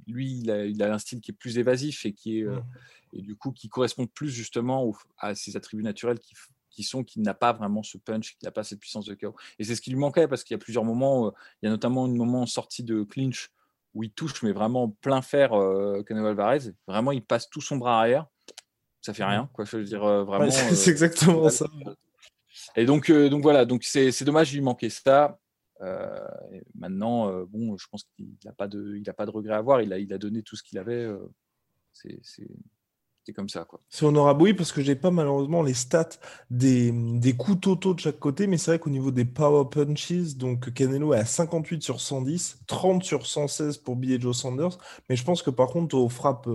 lui, 0.07 0.39
il 0.39 0.83
a, 0.83 0.95
un 0.95 0.99
style 0.99 1.21
qui 1.21 1.33
est 1.33 1.35
plus 1.35 1.59
évasif 1.59 2.07
et 2.07 2.15
qui 2.15 2.41
est 2.41 2.45
mmh. 2.45 2.65
et 3.13 3.23
du 3.23 3.37
coup 3.37 3.53
qui 3.53 3.69
correspond 3.69 4.07
plus 4.07 4.31
justement 4.31 4.91
à 5.19 5.35
ses 5.35 5.57
attributs 5.57 5.83
naturels 5.83 6.19
qui, 6.19 6.35
qui 6.71 6.83
sont 6.83 7.05
qu'il 7.05 7.21
n'a 7.21 7.35
pas 7.35 7.53
vraiment 7.53 7.83
ce 7.83 7.99
punch, 7.99 8.37
qu'il 8.39 8.47
n'a 8.47 8.51
pas 8.51 8.65
cette 8.65 8.81
puissance 8.81 9.05
de 9.05 9.15
KO. 9.15 9.35
Et 9.59 9.65
c'est 9.65 9.75
ce 9.75 9.83
qui 9.83 9.91
lui 9.91 9.99
manquait 9.99 10.27
parce 10.27 10.43
qu'il 10.43 10.55
y 10.55 10.57
a 10.57 10.59
plusieurs 10.59 10.85
moments, 10.85 11.35
il 11.61 11.67
y 11.67 11.69
a 11.69 11.71
notamment 11.71 12.07
un 12.07 12.09
moment 12.09 12.47
sorti 12.47 12.83
de 12.83 13.03
clinch 13.03 13.51
où 13.93 14.05
il 14.05 14.11
touche 14.11 14.43
mais 14.43 14.53
vraiment 14.53 14.89
plein 14.89 15.21
fer 15.21 15.53
euh, 15.53 16.03
Alvarez. 16.09 16.73
Vraiment, 16.87 17.13
il 17.13 17.23
passe 17.23 17.51
tout 17.51 17.61
son 17.61 17.77
bras 17.77 17.99
arrière 17.99 18.27
ça 19.01 19.15
fait 19.15 19.25
rien. 19.25 19.49
Quoi. 19.53 19.65
Je 19.65 19.77
veux 19.77 19.85
dire, 19.85 20.05
euh, 20.05 20.25
vraiment. 20.25 20.51
c'est 20.51 20.89
euh, 20.89 20.91
exactement 20.91 21.49
ça. 21.49 21.67
Et 22.77 22.85
donc, 22.85 23.11
euh, 23.11 23.29
donc 23.29 23.43
voilà, 23.43 23.65
donc 23.65 23.85
c'est 23.85 24.25
dommage, 24.25 24.53
il 24.53 24.57
lui 24.57 24.63
manquait 24.63 24.91
ça. 24.91 25.39
maintenant, 26.75 27.45
bon, 27.45 27.77
je 27.77 27.87
pense 27.91 28.05
qu'il 28.17 28.35
n'a 28.45 28.53
pas 28.53 28.69
de, 28.69 28.97
il 28.97 29.09
a 29.09 29.13
pas 29.13 29.27
de 29.27 29.31
regret 29.31 29.55
à 29.55 29.59
avoir. 29.59 29.81
Il 29.81 29.93
a, 29.93 29.99
il 29.99 30.13
a 30.13 30.19
donné 30.19 30.43
tout 30.43 30.57
ce 30.57 30.63
qu'il 30.63 30.79
avait. 30.79 31.09
c'est 31.93 33.33
comme 33.35 33.49
ça. 33.51 33.67
C'est 33.91 34.07
honorable, 34.07 34.43
oui, 34.43 34.55
parce 34.55 34.73
que 34.73 34.81
j'ai 34.81 34.97
pas 34.97 35.11
malheureusement 35.11 35.63
les 35.63 35.75
stats 35.75 36.09
des, 36.49 36.93
des 36.93 37.35
coups 37.37 37.61
totaux 37.61 37.93
de 37.93 38.01
chaque 38.01 38.19
côté, 38.19 38.47
mais 38.47 38.57
c'est 38.57 38.71
vrai 38.71 38.79
qu'au 38.79 38.89
niveau 38.89 39.11
des 39.11 39.27
power 39.27 39.69
punches, 39.71 40.35
donc 40.35 40.73
Canelo 40.73 41.13
est 41.13 41.19
à 41.19 41.27
58 41.27 41.83
sur 41.83 42.01
110, 42.01 42.61
30 42.67 43.05
sur 43.05 43.27
116 43.27 43.77
pour 43.79 43.97
Billy 43.97 44.19
Joe 44.19 44.35
Sanders, 44.35 44.79
mais 45.11 45.17
je 45.17 45.25
pense 45.25 45.43
que 45.43 45.51
par 45.51 45.69
contre, 45.69 45.95
aux 45.97 46.09
frappes 46.09 46.49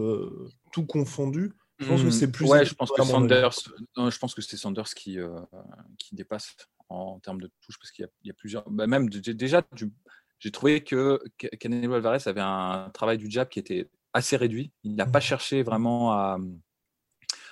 tout 0.72 0.86
confondu, 0.88 1.54
je 1.80 1.88
pense 1.88 2.04
que 2.04 2.12
c'est 2.12 2.32
plus. 2.32 2.46
Ouais, 2.46 2.66
je 2.66 2.74
pense 2.74 2.92
que 2.92 3.04
Sanders, 3.04 3.52
je 3.98 4.18
pense 4.20 4.36
que 4.36 4.42
c'est 4.42 4.58
Sanders 4.58 4.94
qui, 4.96 5.20
euh, 5.20 5.40
qui 5.98 6.16
dépasse 6.16 6.56
en, 6.90 7.20
termes 7.20 7.42
de 7.42 7.50
touche 7.62 7.78
parce 7.80 7.92
qu'il 7.92 8.08
y, 8.24 8.30
a 8.30 8.34
plusieurs. 8.34 8.70
Bah, 8.70 8.88
même 8.88 9.10
déjà, 9.10 9.62
j'ai 10.40 10.52
trouvé 10.52 10.84
que 10.84 11.22
Canelo 11.60 11.94
Alvarez 11.94 12.20
avait 12.26 12.42
un 12.42 12.90
travail 12.94 13.18
du 13.18 13.30
jab 13.30 13.50
qui 13.50 13.60
était 13.60 13.90
assez 14.14 14.38
réduit. 14.38 14.72
Il 14.84 14.96
n'a 14.96 15.06
pas 15.06 15.20
mmh. 15.20 15.24
cherché 15.24 15.64
vraiment 15.64 16.12
à, 16.12 16.38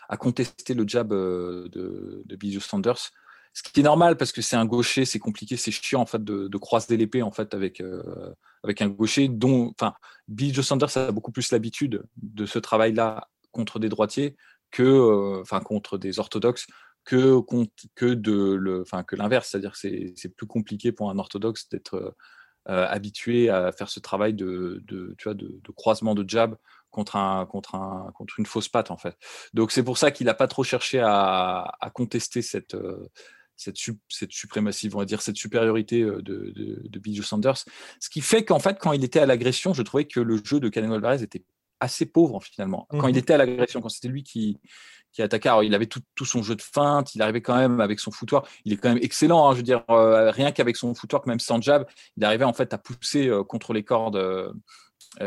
à, 0.10 0.18
contester 0.18 0.74
le 0.74 0.88
jab 0.88 1.12
euh, 1.12 1.68
de, 1.70 2.24
de 2.26 2.60
Sanders. 2.60 3.12
Ce 3.54 3.64
qui 3.64 3.82
est 3.82 3.84
normal 3.84 4.16
parce 4.16 4.32
que 4.32 4.42
c'est 4.42 4.56
un 4.56 4.66
gaucher, 4.66 5.04
c'est 5.04 5.20
compliqué, 5.20 5.58
c'est 5.58 5.72
chiant 5.72 6.02
en 6.02 6.06
fait 6.06 6.24
de, 6.24 6.48
de 6.48 6.58
croiser 6.58 6.96
l'épée 6.96 7.22
en 7.22 7.32
fait 7.32 7.54
avec 7.54 7.82
euh, 7.82 8.34
avec 8.64 8.82
un 8.82 8.88
gaucher 8.88 9.28
dont, 9.28 9.74
enfin, 9.78 9.94
Sanders 10.62 10.96
a 10.98 11.12
beaucoup 11.12 11.32
plus 11.32 11.52
l'habitude 11.52 12.04
de 12.16 12.46
ce 12.46 12.60
travail-là 12.60 13.28
contre 13.52 13.80
des 13.80 13.90
droitiers 13.90 14.36
que, 14.72 14.84
euh, 14.84 15.42
enfin, 15.42 15.60
contre 15.60 15.98
des 15.98 16.20
orthodoxes 16.20 16.66
que, 17.04 17.40
que, 17.96 18.06
de 18.14 18.54
le, 18.54 18.82
enfin, 18.82 19.04
que 19.04 19.16
l'inverse. 19.16 19.50
C'est-à-dire 19.50 19.74
que 19.74 19.78
c'est 19.78 20.36
plus 20.36 20.48
compliqué 20.48 20.92
pour 20.92 21.10
un 21.10 21.18
orthodoxe 21.20 21.70
d'être 21.70 21.96
euh, 21.96 22.12
euh, 22.70 22.86
habitué 22.88 23.50
à 23.50 23.72
faire 23.72 23.90
ce 23.90 24.00
travail 24.00 24.34
de, 24.34 24.82
de 24.86 25.16
tu 25.18 25.26
vois, 25.26 25.34
de, 25.34 25.60
croisement 25.76 26.16
de 26.16 26.28
jab 26.28 26.56
contre, 26.92 27.16
un, 27.16 27.46
contre, 27.46 27.76
un, 27.76 28.12
contre 28.14 28.40
une 28.40 28.46
fausse 28.46 28.70
patte, 28.70 28.92
en 28.92 28.98
fait. 28.98 29.18
Donc, 29.54 29.72
c'est 29.72 29.84
pour 29.84 29.98
ça 29.98 30.12
qu'il 30.12 30.28
n'a 30.28 30.34
pas 30.34 30.48
trop 30.48 30.64
cherché 30.64 31.00
à, 31.00 31.76
à 31.80 31.90
contester 31.90 32.42
cette. 32.42 32.78
cette, 33.56 33.78
suprématie, 34.32 34.90
on 34.94 35.04
dire 35.04 35.22
cette 35.22 35.38
supériorité 35.38 36.02
de, 36.04 36.22
de, 36.22 36.82
de 36.84 37.00
Billy 37.00 37.24
Sanders. 37.24 37.66
Ce 38.00 38.10
qui 38.10 38.22
fait 38.22 38.46
qu'en 38.46 38.60
fait, 38.60 38.78
quand 38.80 38.94
il 38.94 39.04
était 39.04 39.20
à 39.20 39.26
l'agression, 39.26 39.74
je 39.74 39.82
trouvais 39.82 40.06
que 40.06 40.20
le 40.20 40.40
jeu 40.44 40.60
de 40.60 40.70
Canelo 40.70 40.96
Alvarez 40.96 41.24
était 41.24 41.44
assez 41.82 42.06
pauvre 42.06 42.42
finalement. 42.42 42.88
Quand 42.92 43.08
il 43.08 43.14
mhm. 43.14 43.20
était 43.20 43.34
à 43.34 43.38
l'agression, 43.38 43.82
quand 43.82 43.90
c'était 43.90 44.08
lui 44.08 44.24
qui, 44.24 44.58
qui 45.12 45.22
attaquait, 45.22 45.50
alors, 45.50 45.64
il 45.64 45.76
avait 45.76 45.88
tout, 45.88 46.00
tout, 46.16 46.26
son 46.26 46.42
jeu 46.42 46.56
de 46.56 46.62
feinte, 46.62 47.14
il 47.16 47.22
arrivait 47.22 47.42
quand 47.42 47.56
même 47.56 47.82
avec 47.82 48.00
son 48.00 48.12
footoir, 48.12 48.46
il 48.64 48.74
est 48.74 48.78
quand 48.78 48.90
même 48.90 49.00
excellent, 49.02 49.50
hein, 49.50 49.52
je 49.52 49.58
veux 49.58 49.64
dire, 49.64 49.84
euh, 49.90 50.32
rien 50.32 50.52
qu'avec 50.52 50.78
son 50.78 50.94
footoir, 50.96 51.24
même 51.28 51.40
sans 51.40 51.62
jab, 51.62 51.86
il 52.16 52.24
arrivait 52.24 52.46
en 52.46 52.54
fait 52.54 52.74
à 52.74 52.78
pousser 52.78 53.28
euh, 53.28 53.44
contre 53.44 53.74
les 53.74 53.84
cordes 53.84 54.16
euh, 54.16 54.54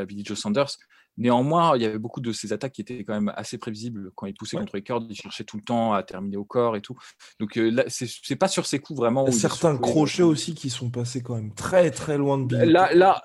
Billy 0.06 0.24
Joe 0.24 0.38
Sanders. 0.38 0.78
Néanmoins, 1.16 1.76
il 1.76 1.82
y 1.82 1.84
avait 1.84 1.98
beaucoup 1.98 2.20
de 2.20 2.32
ces 2.32 2.52
attaques 2.52 2.72
qui 2.72 2.80
étaient 2.80 3.04
quand 3.04 3.14
même 3.14 3.32
assez 3.36 3.56
prévisibles. 3.56 4.10
Quand 4.16 4.26
il 4.26 4.34
poussait 4.34 4.56
contre 4.56 4.74
les 4.74 4.82
cordes, 4.82 5.06
il 5.08 5.14
cherchait 5.14 5.44
tout 5.44 5.56
le 5.56 5.62
temps 5.62 5.92
à 5.92 6.02
terminer 6.02 6.36
au 6.36 6.44
corps 6.44 6.76
et 6.76 6.80
tout. 6.80 6.96
Donc 7.38 7.56
euh, 7.56 7.70
là, 7.70 7.84
c'est 7.88 8.36
pas 8.36 8.48
sur 8.48 8.66
ses 8.66 8.80
coups 8.80 8.98
vraiment. 8.98 9.30
certains 9.30 9.76
crochets 9.76 10.22
aussi 10.22 10.54
qui 10.54 10.70
sont 10.70 10.90
passés 10.90 11.22
quand 11.22 11.36
même 11.36 11.54
très 11.54 11.90
très 11.90 12.18
loin 12.18 12.38
de 12.38 12.46
Billy. 12.46 12.72
Là, 12.72 12.92
là 12.94 13.22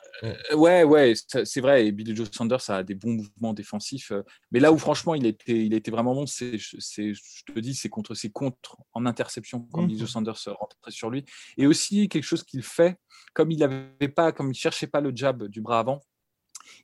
ouais, 0.53 0.83
ouais, 0.83 1.13
c'est 1.43 1.61
vrai. 1.61 1.87
Et 1.87 1.91
Billy 1.91 2.15
Joe 2.15 2.29
Sanders 2.31 2.69
a 2.69 2.83
des 2.83 2.95
bons 2.95 3.13
mouvements 3.13 3.53
défensifs. 3.53 4.11
Euh, 4.11 4.23
mais 4.51 4.59
là 4.59 4.71
où 4.71 4.77
franchement 4.77 5.15
il 5.15 5.25
était, 5.25 5.65
il 5.65 5.73
était 5.73 5.91
vraiment 5.91 6.13
bon, 6.13 6.27
c'est, 6.27 6.57
je 6.57 7.53
te 7.53 7.59
dis, 7.59 7.73
c'est 7.73 7.89
contre 7.89 8.13
ses 8.13 8.29
contres 8.29 8.77
en 8.93 9.05
interception 9.07 9.67
quand 9.71 9.83
Billy 9.83 9.97
Joe 9.97 10.09
mmh. 10.09 10.11
Sanders 10.11 10.39
rentrait 10.45 10.91
sur 10.91 11.09
lui. 11.09 11.25
Et 11.57 11.65
aussi 11.65 12.07
quelque 12.07 12.23
chose 12.23 12.43
qu'il 12.43 12.61
fait, 12.61 12.97
comme 13.33 13.51
il 13.51 13.63
avait 13.63 14.09
pas, 14.09 14.31
comme 14.31 14.51
il 14.51 14.55
cherchait 14.55 14.87
pas 14.87 15.01
le 15.01 15.11
jab 15.15 15.45
du 15.45 15.61
bras 15.61 15.79
avant 15.79 16.01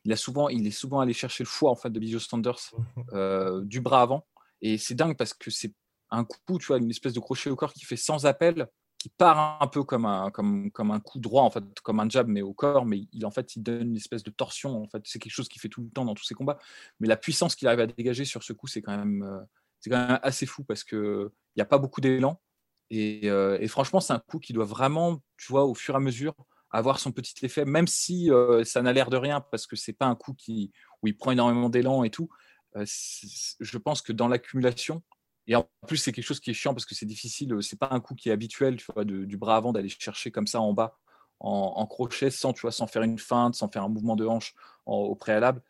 il, 0.04 0.12
a 0.12 0.16
souvent, 0.16 0.50
il 0.50 0.66
est 0.68 0.72
souvent 0.72 1.00
allé 1.00 1.14
chercher 1.14 1.44
le 1.44 1.50
foie 1.50 1.72
en 1.72 1.76
fait, 1.76 1.90
de 1.90 2.00
Bijou 2.00 2.20
Sanders 2.20 2.72
euh, 3.14 3.62
du 3.64 3.82
bras 3.82 4.02
avant. 4.02 4.26
Et 4.62 4.78
c'est 4.78 4.96
dingue 4.96 5.18
parce 5.18 5.34
que 5.34 5.52
c'est 5.52 5.74
un 6.12 6.24
coup, 6.24 6.58
tu 6.60 6.68
vois, 6.68 6.78
une 6.78 6.90
espèce 6.90 7.14
de 7.14 7.20
crochet 7.20 7.50
au 7.50 7.56
corps 7.56 7.74
qui 7.74 7.86
fait 7.86 7.98
sans 7.98 8.26
appel, 8.26 8.68
qui 8.98 9.10
part 9.10 9.62
un 9.62 9.68
peu 9.68 9.84
comme 9.84 10.06
un, 10.06 10.32
comme, 10.32 10.72
comme 10.72 10.92
un 10.92 11.00
coup 11.00 11.20
droit, 11.20 11.44
en 11.44 11.52
fait, 11.52 11.64
comme 11.84 12.00
un 12.00 12.10
jab, 12.10 12.28
mais 12.28 12.42
au 12.42 12.54
corps, 12.54 12.86
mais 12.86 13.08
il, 13.12 13.26
en 13.26 13.32
fait, 13.32 13.56
il 13.56 13.64
donne 13.64 13.90
une 13.90 13.98
espèce 13.98 14.24
de 14.24 14.32
torsion. 14.32 14.82
En 14.82 14.88
fait, 14.88 15.04
c'est 15.06 15.20
quelque 15.20 15.34
chose 15.34 15.48
qu'il 15.48 15.62
fait 15.62 15.70
tout 15.70 15.82
le 15.82 15.90
temps 15.90 16.06
dans 16.06 16.16
tous 16.16 16.24
ses 16.24 16.34
combats. 16.34 16.58
Mais 17.00 17.08
la 17.08 17.18
puissance 17.18 17.56
qu'il 17.56 17.68
arrive 17.68 17.82
à 17.82 17.88
dégager 17.88 18.26
sur 18.26 18.44
ce 18.44 18.54
coup, 18.54 18.68
c'est 18.68 18.82
quand 18.82 18.98
même, 18.98 19.24
euh, 19.24 19.40
c'est 19.80 19.90
quand 19.90 20.08
même 20.08 20.20
assez 20.24 20.46
fou 20.46 20.64
parce 20.64 20.84
qu'il 20.84 21.30
n'y 21.56 21.62
a 21.62 21.66
pas 21.66 21.78
beaucoup 21.78 22.02
d'élan. 22.02 22.42
Et, 22.90 23.30
euh, 23.30 23.58
et, 23.60 23.68
franchement, 23.68 24.00
c'est 24.00 24.14
un 24.14 24.20
coup 24.20 24.40
qui 24.40 24.54
doit 24.54 24.66
vraiment, 24.66 25.22
tu 25.38 25.52
vois, 25.52 25.66
au 25.66 25.76
fur 25.76 25.96
et 25.96 25.98
à 25.98 26.00
mesure, 26.00 26.36
avoir 26.76 27.00
son 27.00 27.12
petit 27.12 27.46
effet, 27.46 27.66
même 27.66 27.88
si 27.88 28.32
euh, 28.32 28.64
ça 28.64 28.82
n'a 28.82 28.92
l'air 28.92 29.10
de 29.10 29.18
rien, 29.18 29.40
parce 29.40 29.66
que 29.66 29.76
c'est 29.76 29.94
pas 29.94 30.06
un 30.06 30.16
coup 30.16 30.34
qui, 30.34 30.72
où 31.02 31.08
il 31.08 31.16
prend 31.16 31.32
énormément 31.32 31.70
d'élan 31.70 32.04
et 32.04 32.10
tout. 32.10 32.30
Euh, 32.76 32.86
je 32.86 33.78
pense 33.78 34.02
que 34.02 34.12
dans 34.12 34.28
l'accumulation, 34.28 35.02
et 35.48 35.56
en 35.56 35.68
plus 35.88 35.98
c'est 35.98 36.12
quelque 36.12 36.26
chose 36.26 36.40
qui 36.40 36.50
est 36.50 36.54
chiant 36.54 36.74
parce 36.74 36.86
que 36.86 36.94
c'est 36.94 37.06
difficile, 37.06 37.54
euh, 37.54 37.62
c'est 37.62 37.80
pas 37.80 37.90
un 37.92 38.02
coup 38.02 38.14
qui 38.14 38.30
est 38.30 38.34
habituel, 38.34 38.76
tu 38.76 38.86
vois, 38.94 39.06
du 39.06 39.38
bras 39.38 39.56
avant 39.56 39.72
d'aller 39.72 39.90
chercher 39.90 40.32
comme 40.32 40.48
ça 40.48 40.60
en 40.60 40.74
bas, 40.74 40.98
en, 41.40 41.86
crochet, 41.86 42.30
sans, 42.30 42.54
sans 42.56 42.88
faire 42.88 43.04
une 43.04 43.20
feinte, 43.20 43.56
sans 43.56 43.70
faire 43.70 43.84
un 43.84 43.90
mouvement 43.90 44.16
de 44.16 44.26
hanche 44.26 44.54
au 44.86 45.16
préalable. 45.16 45.62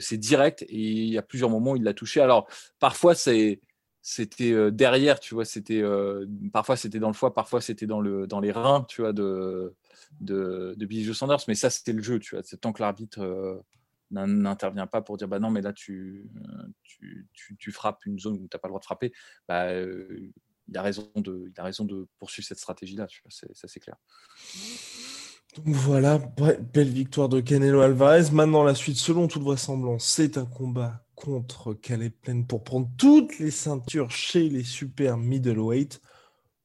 c'est 0.00 0.18
direct 0.18 0.62
et 0.62 0.78
il 0.78 1.08
y 1.08 1.18
a 1.18 1.22
plusieurs 1.22 1.48
moments 1.48 1.72
où 1.72 1.76
il 1.76 1.84
l'a 1.84 1.94
touché. 1.94 2.20
Alors 2.20 2.48
parfois 2.80 3.14
c'est 3.14 3.60
c'était 4.02 4.70
derrière, 4.72 5.20
tu 5.20 5.34
vois, 5.34 5.44
c'était 5.44 5.82
parfois 6.52 6.76
c'était 6.76 6.98
dans 6.98 7.08
le 7.08 7.14
foie, 7.14 7.32
parfois 7.32 7.60
c'était 7.60 7.86
dans 7.86 8.00
le 8.00 8.26
dans 8.26 8.40
les 8.40 8.52
reins, 8.52 8.84
tu 8.88 9.00
vois, 9.02 9.12
de 9.12 9.74
de, 10.20 10.74
de 10.76 10.86
Billy 10.86 11.04
Joe 11.04 11.16
Sanders, 11.16 11.44
mais 11.48 11.54
ça, 11.54 11.70
c'était 11.70 11.92
le 11.92 12.02
jeu, 12.02 12.18
tu 12.18 12.34
vois. 12.34 12.42
C'est 12.44 12.60
tant 12.60 12.72
que 12.72 12.82
l'arbitre 12.82 13.20
euh, 13.20 13.60
n'intervient 14.10 14.86
pas 14.86 15.02
pour 15.02 15.16
dire, 15.16 15.28
bah 15.28 15.38
non, 15.38 15.50
mais 15.50 15.62
là, 15.62 15.72
tu, 15.72 16.28
tu, 16.82 17.26
tu, 17.58 17.72
frappes 17.72 18.04
une 18.06 18.18
zone 18.18 18.34
où 18.34 18.48
tu 18.48 18.48
n'as 18.52 18.58
pas 18.58 18.68
le 18.68 18.72
droit 18.72 18.80
de 18.80 18.84
frapper, 18.84 19.12
bah, 19.48 19.66
euh, 19.68 20.30
il, 20.68 20.76
a 20.76 20.82
raison 20.82 21.10
de, 21.16 21.50
il 21.54 21.60
a 21.60 21.64
raison 21.64 21.84
de 21.84 22.06
poursuivre 22.18 22.46
cette 22.46 22.58
stratégie-là, 22.58 23.06
ça, 23.28 23.68
c'est 23.68 23.80
clair. 23.80 23.96
Donc 25.56 25.74
voilà, 25.74 26.18
belle 26.72 26.88
victoire 26.88 27.28
de 27.28 27.40
Canelo 27.40 27.80
Alvarez. 27.80 28.30
Maintenant, 28.32 28.64
la 28.64 28.74
suite, 28.74 28.96
selon 28.96 29.28
toute 29.28 29.42
vraisemblance, 29.42 30.04
c'est 30.04 30.38
un 30.38 30.46
combat 30.46 31.01
contre 31.22 31.72
Calais 31.74 32.10
Plaine 32.10 32.46
pour 32.46 32.64
prendre 32.64 32.88
toutes 32.98 33.38
les 33.38 33.52
ceintures 33.52 34.10
chez 34.10 34.48
les 34.48 34.64
super 34.64 35.16
middleweight. 35.16 36.02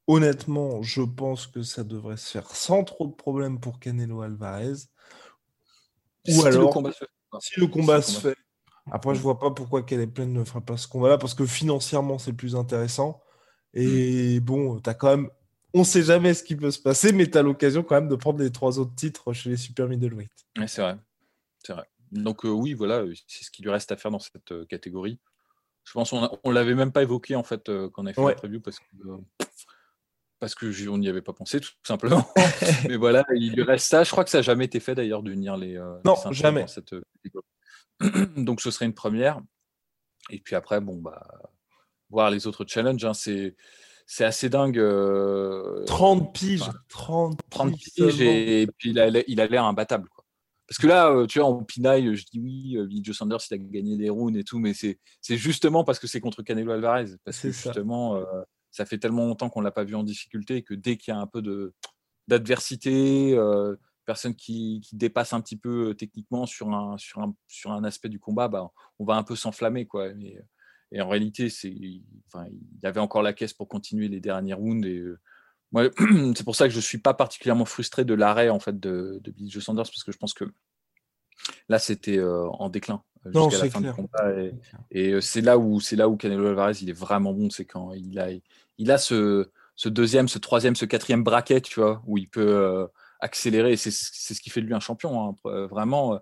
Honnêtement, 0.07 0.81
je 0.81 1.03
pense 1.03 1.45
que 1.45 1.61
ça 1.61 1.83
devrait 1.83 2.17
se 2.17 2.31
faire 2.31 2.49
sans 2.55 2.83
trop 2.83 3.05
de 3.05 3.13
problèmes 3.13 3.59
pour 3.59 3.79
Canelo 3.79 4.21
Alvarez. 4.21 4.87
Ou 6.27 6.31
si 6.31 6.47
alors, 6.47 6.67
le 6.69 6.73
combat 6.73 6.91
se 6.91 6.97
fait. 6.97 7.07
si 7.39 7.59
le 7.59 7.67
combat 7.67 8.01
se 8.01 8.19
fait. 8.19 8.35
Après, 8.91 9.13
je 9.13 9.19
vois 9.19 9.37
pas 9.37 9.51
pourquoi 9.51 9.83
Caleb 9.83 10.11
Plain 10.11 10.25
ne 10.25 10.43
fera 10.43 10.61
pas 10.61 10.77
ce 10.77 10.87
combat-là, 10.87 11.17
parce 11.17 11.33
que 11.33 11.45
financièrement, 11.45 12.17
c'est 12.17 12.33
plus 12.33 12.55
intéressant. 12.55 13.21
Et 13.73 14.39
hmm. 14.39 14.43
bon, 14.43 14.79
tu 14.79 14.89
as 14.89 14.93
quand 14.95 15.09
même. 15.09 15.29
On 15.73 15.83
sait 15.83 16.01
jamais 16.01 16.33
ce 16.33 16.43
qui 16.43 16.55
peut 16.55 16.71
se 16.71 16.79
passer, 16.79 17.11
mais 17.11 17.29
tu 17.29 17.37
as 17.37 17.43
l'occasion 17.43 17.83
quand 17.83 17.95
même 17.95 18.07
de 18.07 18.15
prendre 18.15 18.39
les 18.39 18.51
trois 18.51 18.79
autres 18.79 18.95
titres 18.95 19.33
chez 19.33 19.51
les 19.51 19.57
super 19.57 19.87
middleweight. 19.87 20.31
Ouais, 20.57 20.67
c'est 20.67 20.81
vrai. 20.81 20.97
C'est 21.63 21.73
vrai. 21.73 21.83
Donc, 22.11 22.45
euh, 22.45 22.49
oui, 22.49 22.73
voilà, 22.73 23.03
c'est 23.27 23.43
ce 23.43 23.51
qu'il 23.51 23.65
lui 23.65 23.71
reste 23.71 23.91
à 23.91 23.97
faire 23.97 24.11
dans 24.11 24.19
cette 24.19 24.51
euh, 24.51 24.65
catégorie. 24.65 25.19
Je 25.83 25.93
pense 25.93 26.09
qu'on 26.09 26.21
ne 26.21 26.53
l'avait 26.53 26.75
même 26.75 26.91
pas 26.91 27.01
évoqué 27.01 27.35
en 27.35 27.43
fait 27.43 27.69
euh, 27.69 27.89
quand 27.89 28.03
on 28.03 28.07
a 28.07 28.13
fait 28.13 28.21
la 28.21 28.35
preview 28.35 28.59
parce 28.59 28.77
que 28.79 28.85
parce 30.39 30.53
que 30.53 30.89
on 30.89 30.97
n'y 30.97 31.09
avait 31.09 31.21
pas 31.21 31.33
pensé 31.33 31.59
tout 31.59 31.71
simplement. 31.83 32.27
Mais 32.87 32.97
voilà, 32.97 33.25
il 33.35 33.53
lui 33.53 33.63
reste 33.63 33.87
ça. 33.87 34.03
Je 34.03 34.11
crois 34.11 34.23
que 34.23 34.29
ça 34.29 34.39
n'a 34.39 34.43
jamais 34.43 34.65
été 34.65 34.79
fait 34.79 34.95
d'ailleurs 34.95 35.23
d'unir 35.23 35.57
les. 35.57 35.77
Euh, 35.77 35.97
non, 36.05 36.15
jamais. 36.31 36.67
cette... 36.67 36.93
Euh, 36.93 37.01
Donc 38.37 38.61
ce 38.61 38.69
serait 38.69 38.85
une 38.85 38.93
première. 38.93 39.39
Et 40.29 40.39
puis 40.39 40.55
après, 40.55 40.81
bon 40.81 40.97
bah, 40.97 41.25
voir 42.09 42.29
les 42.31 42.47
autres 42.47 42.65
challenges, 42.67 43.05
hein, 43.05 43.13
c'est 43.13 43.55
c'est 44.05 44.25
assez 44.25 44.49
dingue. 44.49 44.75
30 44.75 44.77
euh, 44.79 46.31
piges, 46.33 46.69
30, 46.89 47.39
30 47.49 47.77
piges, 47.77 48.21
et, 48.21 48.67
puis 48.77 48.91
il 48.91 48.99
a 49.41 49.47
l'air 49.47 49.63
imbattable. 49.63 50.09
Parce 50.67 50.77
que 50.79 50.87
là, 50.87 51.25
tu 51.27 51.39
vois, 51.39 51.47
en 51.47 51.63
pinaille, 51.63 52.15
je 52.15 52.25
dis 52.25 52.39
oui, 52.39 53.01
Joe 53.01 53.15
Sanders, 53.15 53.39
il 53.49 53.53
a 53.53 53.57
gagné 53.57 53.97
des 53.97 54.09
rounds 54.09 54.37
et 54.37 54.43
tout, 54.43 54.59
mais 54.59 54.73
c'est 54.73 54.97
justement 55.37 55.83
parce 55.83 55.99
que 55.99 56.07
c'est 56.07 56.19
contre 56.19 56.43
Canelo 56.43 56.71
Alvarez. 56.71 57.15
Parce 57.23 57.39
que 57.39 57.51
justement, 57.51 58.21
ça. 58.71 58.85
fait 58.85 58.97
tellement 58.97 59.25
longtemps 59.25 59.49
qu'on 59.49 59.61
ne 59.61 59.65
l'a 59.65 59.71
pas 59.71 59.85
vu 59.85 59.95
en 59.95 60.03
difficulté 60.03 60.63
que 60.63 60.73
dès 60.73 60.97
qu'il 60.97 61.13
y 61.13 61.17
a 61.17 61.19
un 61.19 61.27
peu 61.27 61.41
d'adversité, 62.27 63.37
personne 64.05 64.35
qui, 64.35 64.81
qui, 64.81 64.95
dépasse 64.95 65.33
un 65.33 65.41
petit 65.41 65.57
peu 65.57 65.93
techniquement 65.93 66.45
sur 66.45 66.69
un, 66.73 66.97
sur 66.97 67.21
un, 67.21 67.35
sur 67.47 67.71
un 67.71 67.83
aspect 67.83 68.09
du 68.09 68.19
combat, 68.19 68.47
bah, 68.47 68.71
on 68.99 69.05
va 69.05 69.15
un 69.15 69.23
peu 69.23 69.35
s'enflammer. 69.35 69.85
quoi. 69.85 70.09
Et 70.91 71.01
en 71.01 71.09
réalité, 71.09 71.49
c'est, 71.49 71.75
enfin, 72.27 72.47
il 72.49 72.79
y 72.81 72.85
avait 72.85 73.01
encore 73.01 73.21
la 73.21 73.33
caisse 73.33 73.53
pour 73.53 73.67
continuer 73.67 74.07
les 74.07 74.21
derniers 74.21 74.53
rounds. 74.53 74.87
Et 74.87 75.03
c'est 76.35 76.43
pour 76.43 76.55
ça 76.55 76.65
que 76.65 76.71
je 76.71 76.77
ne 76.77 76.81
suis 76.81 76.97
pas 76.97 77.13
particulièrement 77.13 77.65
frustré 77.65 78.05
de 78.05 78.13
l'arrêt 78.13 78.49
en 78.49 78.59
fait, 78.59 78.79
de, 78.79 79.19
de 79.23 79.31
Billy 79.31 79.49
Joe 79.49 79.63
Sanders, 79.63 79.85
parce 79.85 80.03
que 80.03 80.11
je 80.11 80.17
pense 80.17 80.33
que 80.33 80.45
là, 81.69 81.79
c'était 81.79 82.21
en 82.21 82.69
déclin 82.69 83.03
jusqu'à 83.25 83.65
la 83.65 83.69
fin 83.69 83.81
du 83.81 83.91
combat. 83.91 84.33
Et, 84.91 85.19
c'est 85.21 85.41
là 85.41 85.57
où 85.57 85.79
c'est 85.79 85.95
là 85.95 86.07
où 86.07 86.15
Canelo 86.15 86.47
Alvarez 86.47 86.77
il 86.81 86.89
est 86.89 86.97
vraiment 86.97 87.33
bon, 87.33 87.49
c'est 87.49 87.65
quand 87.65 87.93
il 87.93 88.17
a 88.19 88.29
il 88.77 88.91
a 88.91 88.97
ce, 88.97 89.49
ce, 89.75 89.89
deuxième, 89.89 90.27
ce 90.27 90.39
troisième, 90.39 90.75
ce 90.75 90.85
quatrième 90.85 91.23
bracket, 91.23 91.63
tu 91.63 91.79
vois, 91.79 92.01
où 92.05 92.17
il 92.17 92.29
peut 92.29 92.87
accélérer. 93.19 93.73
Et 93.73 93.77
c'est 93.77 93.91
ce 93.91 94.39
qui 94.39 94.49
fait 94.49 94.61
de 94.61 94.67
lui 94.67 94.73
un 94.73 94.79
champion, 94.79 95.29
hein, 95.29 95.67
vraiment. 95.67 96.19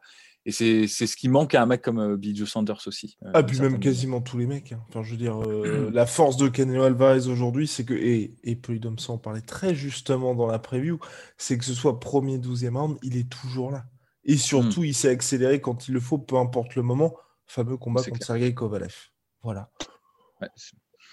Et 0.47 0.51
c'est 0.51 0.87
ce 0.87 1.15
qui 1.15 1.27
manque 1.27 1.55
à 1.55 1.63
un 1.63 1.65
mec 1.65 1.81
comme 1.81 1.97
euh, 1.97 2.17
Billy 2.17 2.37
Joe 2.37 2.49
Sanders 2.49 2.81
aussi. 2.85 3.17
Euh, 3.25 3.31
ah, 3.33 3.41
puis 3.41 3.59
même 3.59 3.79
quasiment 3.79 4.21
tous 4.21 4.37
les 4.37 4.45
mecs. 4.45 4.73
Hein. 4.73 4.83
Enfin, 4.89 5.01
je 5.01 5.11
veux 5.11 5.17
dire, 5.17 5.41
euh, 5.41 5.89
la 5.93 6.05
force 6.05 6.37
de 6.37 6.47
Canelo 6.47 6.83
Alvarez 6.83 7.27
aujourd'hui, 7.27 7.67
c'est 7.67 7.83
que, 7.83 7.95
et, 7.95 8.35
et 8.43 8.59
en 9.07 9.17
parlait 9.17 9.41
très 9.41 9.73
justement 9.73 10.35
dans 10.35 10.45
la 10.45 10.59
preview, 10.59 10.99
c'est 11.37 11.57
que 11.57 11.65
ce 11.65 11.73
soit 11.73 11.99
premier, 11.99 12.37
douzième 12.37 12.77
round, 12.77 12.97
il 13.01 13.17
est 13.17 13.27
toujours 13.27 13.71
là. 13.71 13.85
Et 14.23 14.37
surtout, 14.37 14.81
hmm. 14.81 14.85
il 14.85 14.93
s'est 14.93 15.09
accéléré 15.09 15.61
quand 15.61 15.87
il 15.87 15.93
le 15.93 15.99
faut, 15.99 16.19
peu 16.19 16.37
importe 16.37 16.75
le 16.75 16.83
moment. 16.83 17.15
Fameux 17.47 17.77
combat 17.77 18.03
contre 18.03 18.25
Sergei 18.25 18.53
Kovalev. 18.53 18.95
Voilà. 19.41 19.71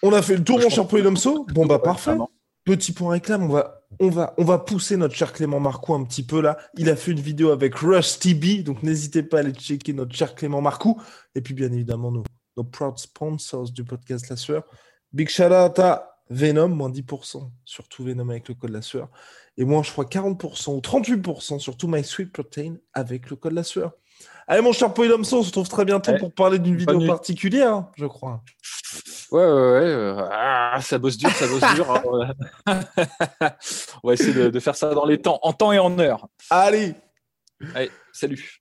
on 0.03 0.13
a 0.13 0.21
fait 0.21 0.37
le 0.37 0.45
tour, 0.45 0.59
mon 0.61 0.69
cher 0.69 0.87
Polydomso. 0.87 1.47
Bon, 1.55 1.67
bah, 1.67 1.79
parfait. 1.79 2.17
Petit 2.65 2.93
point 2.93 3.13
réclame, 3.13 3.43
on 3.45 3.49
va 3.49 3.83
on 4.01 4.09
va, 4.09 4.35
on 4.39 4.45
va 4.45 4.59
pousser 4.59 4.97
notre 4.97 5.15
cher 5.15 5.33
Clément 5.33 5.61
Marcoux 5.61 5.95
un 5.95 6.05
petit 6.05 6.25
peu 6.25 6.41
là. 6.41 6.57
Il 6.77 6.89
a 6.89 6.97
fait 6.97 7.13
une 7.13 7.21
vidéo 7.21 7.51
avec 7.51 7.75
Rusty 7.75 8.35
B, 8.35 8.65
donc 8.65 8.83
n'hésitez 8.83 9.23
pas 9.23 9.39
à 9.39 9.41
aller 9.41 9.53
checker 9.53 9.93
notre 9.93 10.15
cher 10.15 10.35
Clément 10.35 10.61
Marcoux. 10.61 11.01
Et 11.35 11.41
puis 11.41 11.55
bien 11.55 11.71
évidemment, 11.73 12.11
nos, 12.11 12.25
nos 12.57 12.65
proud 12.65 12.99
sponsors 12.99 13.71
du 13.71 13.85
podcast 13.85 14.29
La 14.29 14.37
Sueur. 14.37 14.65
Big 15.13 15.29
shout 15.29 15.45
out 15.45 15.79
à 15.79 16.19
Venom, 16.31 16.69
moins 16.69 16.91
10%, 16.91 17.51
surtout 17.65 18.05
Venom 18.05 18.31
avec 18.31 18.49
le 18.49 18.55
code 18.55 18.71
La 18.71 18.83
Sueur. 18.83 19.09
Et 19.59 19.65
moins, 19.65 19.83
je 19.83 19.93
crois, 19.93 20.05
40% 20.05 20.75
ou 20.75 20.81
38% 20.81 21.59
sur 21.59 21.77
tout 21.77 21.89
My 21.89 22.03
Sweet 22.03 22.33
Protein 22.33 22.77
avec 22.95 23.29
le 23.29 23.37
code 23.37 23.53
La 23.53 23.65
Sueur. 23.65 23.93
Allez, 24.47 24.63
mon 24.63 24.73
cher 24.73 24.93
Polydomso, 24.93 25.39
on 25.39 25.43
se 25.43 25.49
retrouve 25.49 25.69
très 25.69 25.85
bientôt 25.85 26.13
pour 26.19 26.33
parler 26.33 26.59
d'une 26.59 26.77
vidéo 26.77 27.07
particulière, 27.07 27.87
je 27.97 28.07
crois. 28.07 28.43
Ouais, 29.33 29.43
ouais, 29.43 30.13
ouais. 30.13 30.29
Ah, 30.31 30.79
ça 30.83 30.99
bosse 30.99 31.17
dur, 31.17 31.31
ça 31.31 31.47
bosse 31.47 31.75
dur. 31.75 31.91
Hein, 32.67 32.85
on 34.03 34.09
va 34.09 34.13
essayer 34.13 34.51
de, 34.51 34.61
faire 34.61 34.77
ça 34.77 34.93
dans 34.93 35.07
les 35.07 35.17
temps, 35.17 35.39
en 35.41 35.55
temps 35.55 35.73
et 35.73 35.79
en 35.79 35.99
heure. 35.99 36.29
Allez. 36.51 36.95
Allez, 37.75 37.91
salut. 38.13 38.61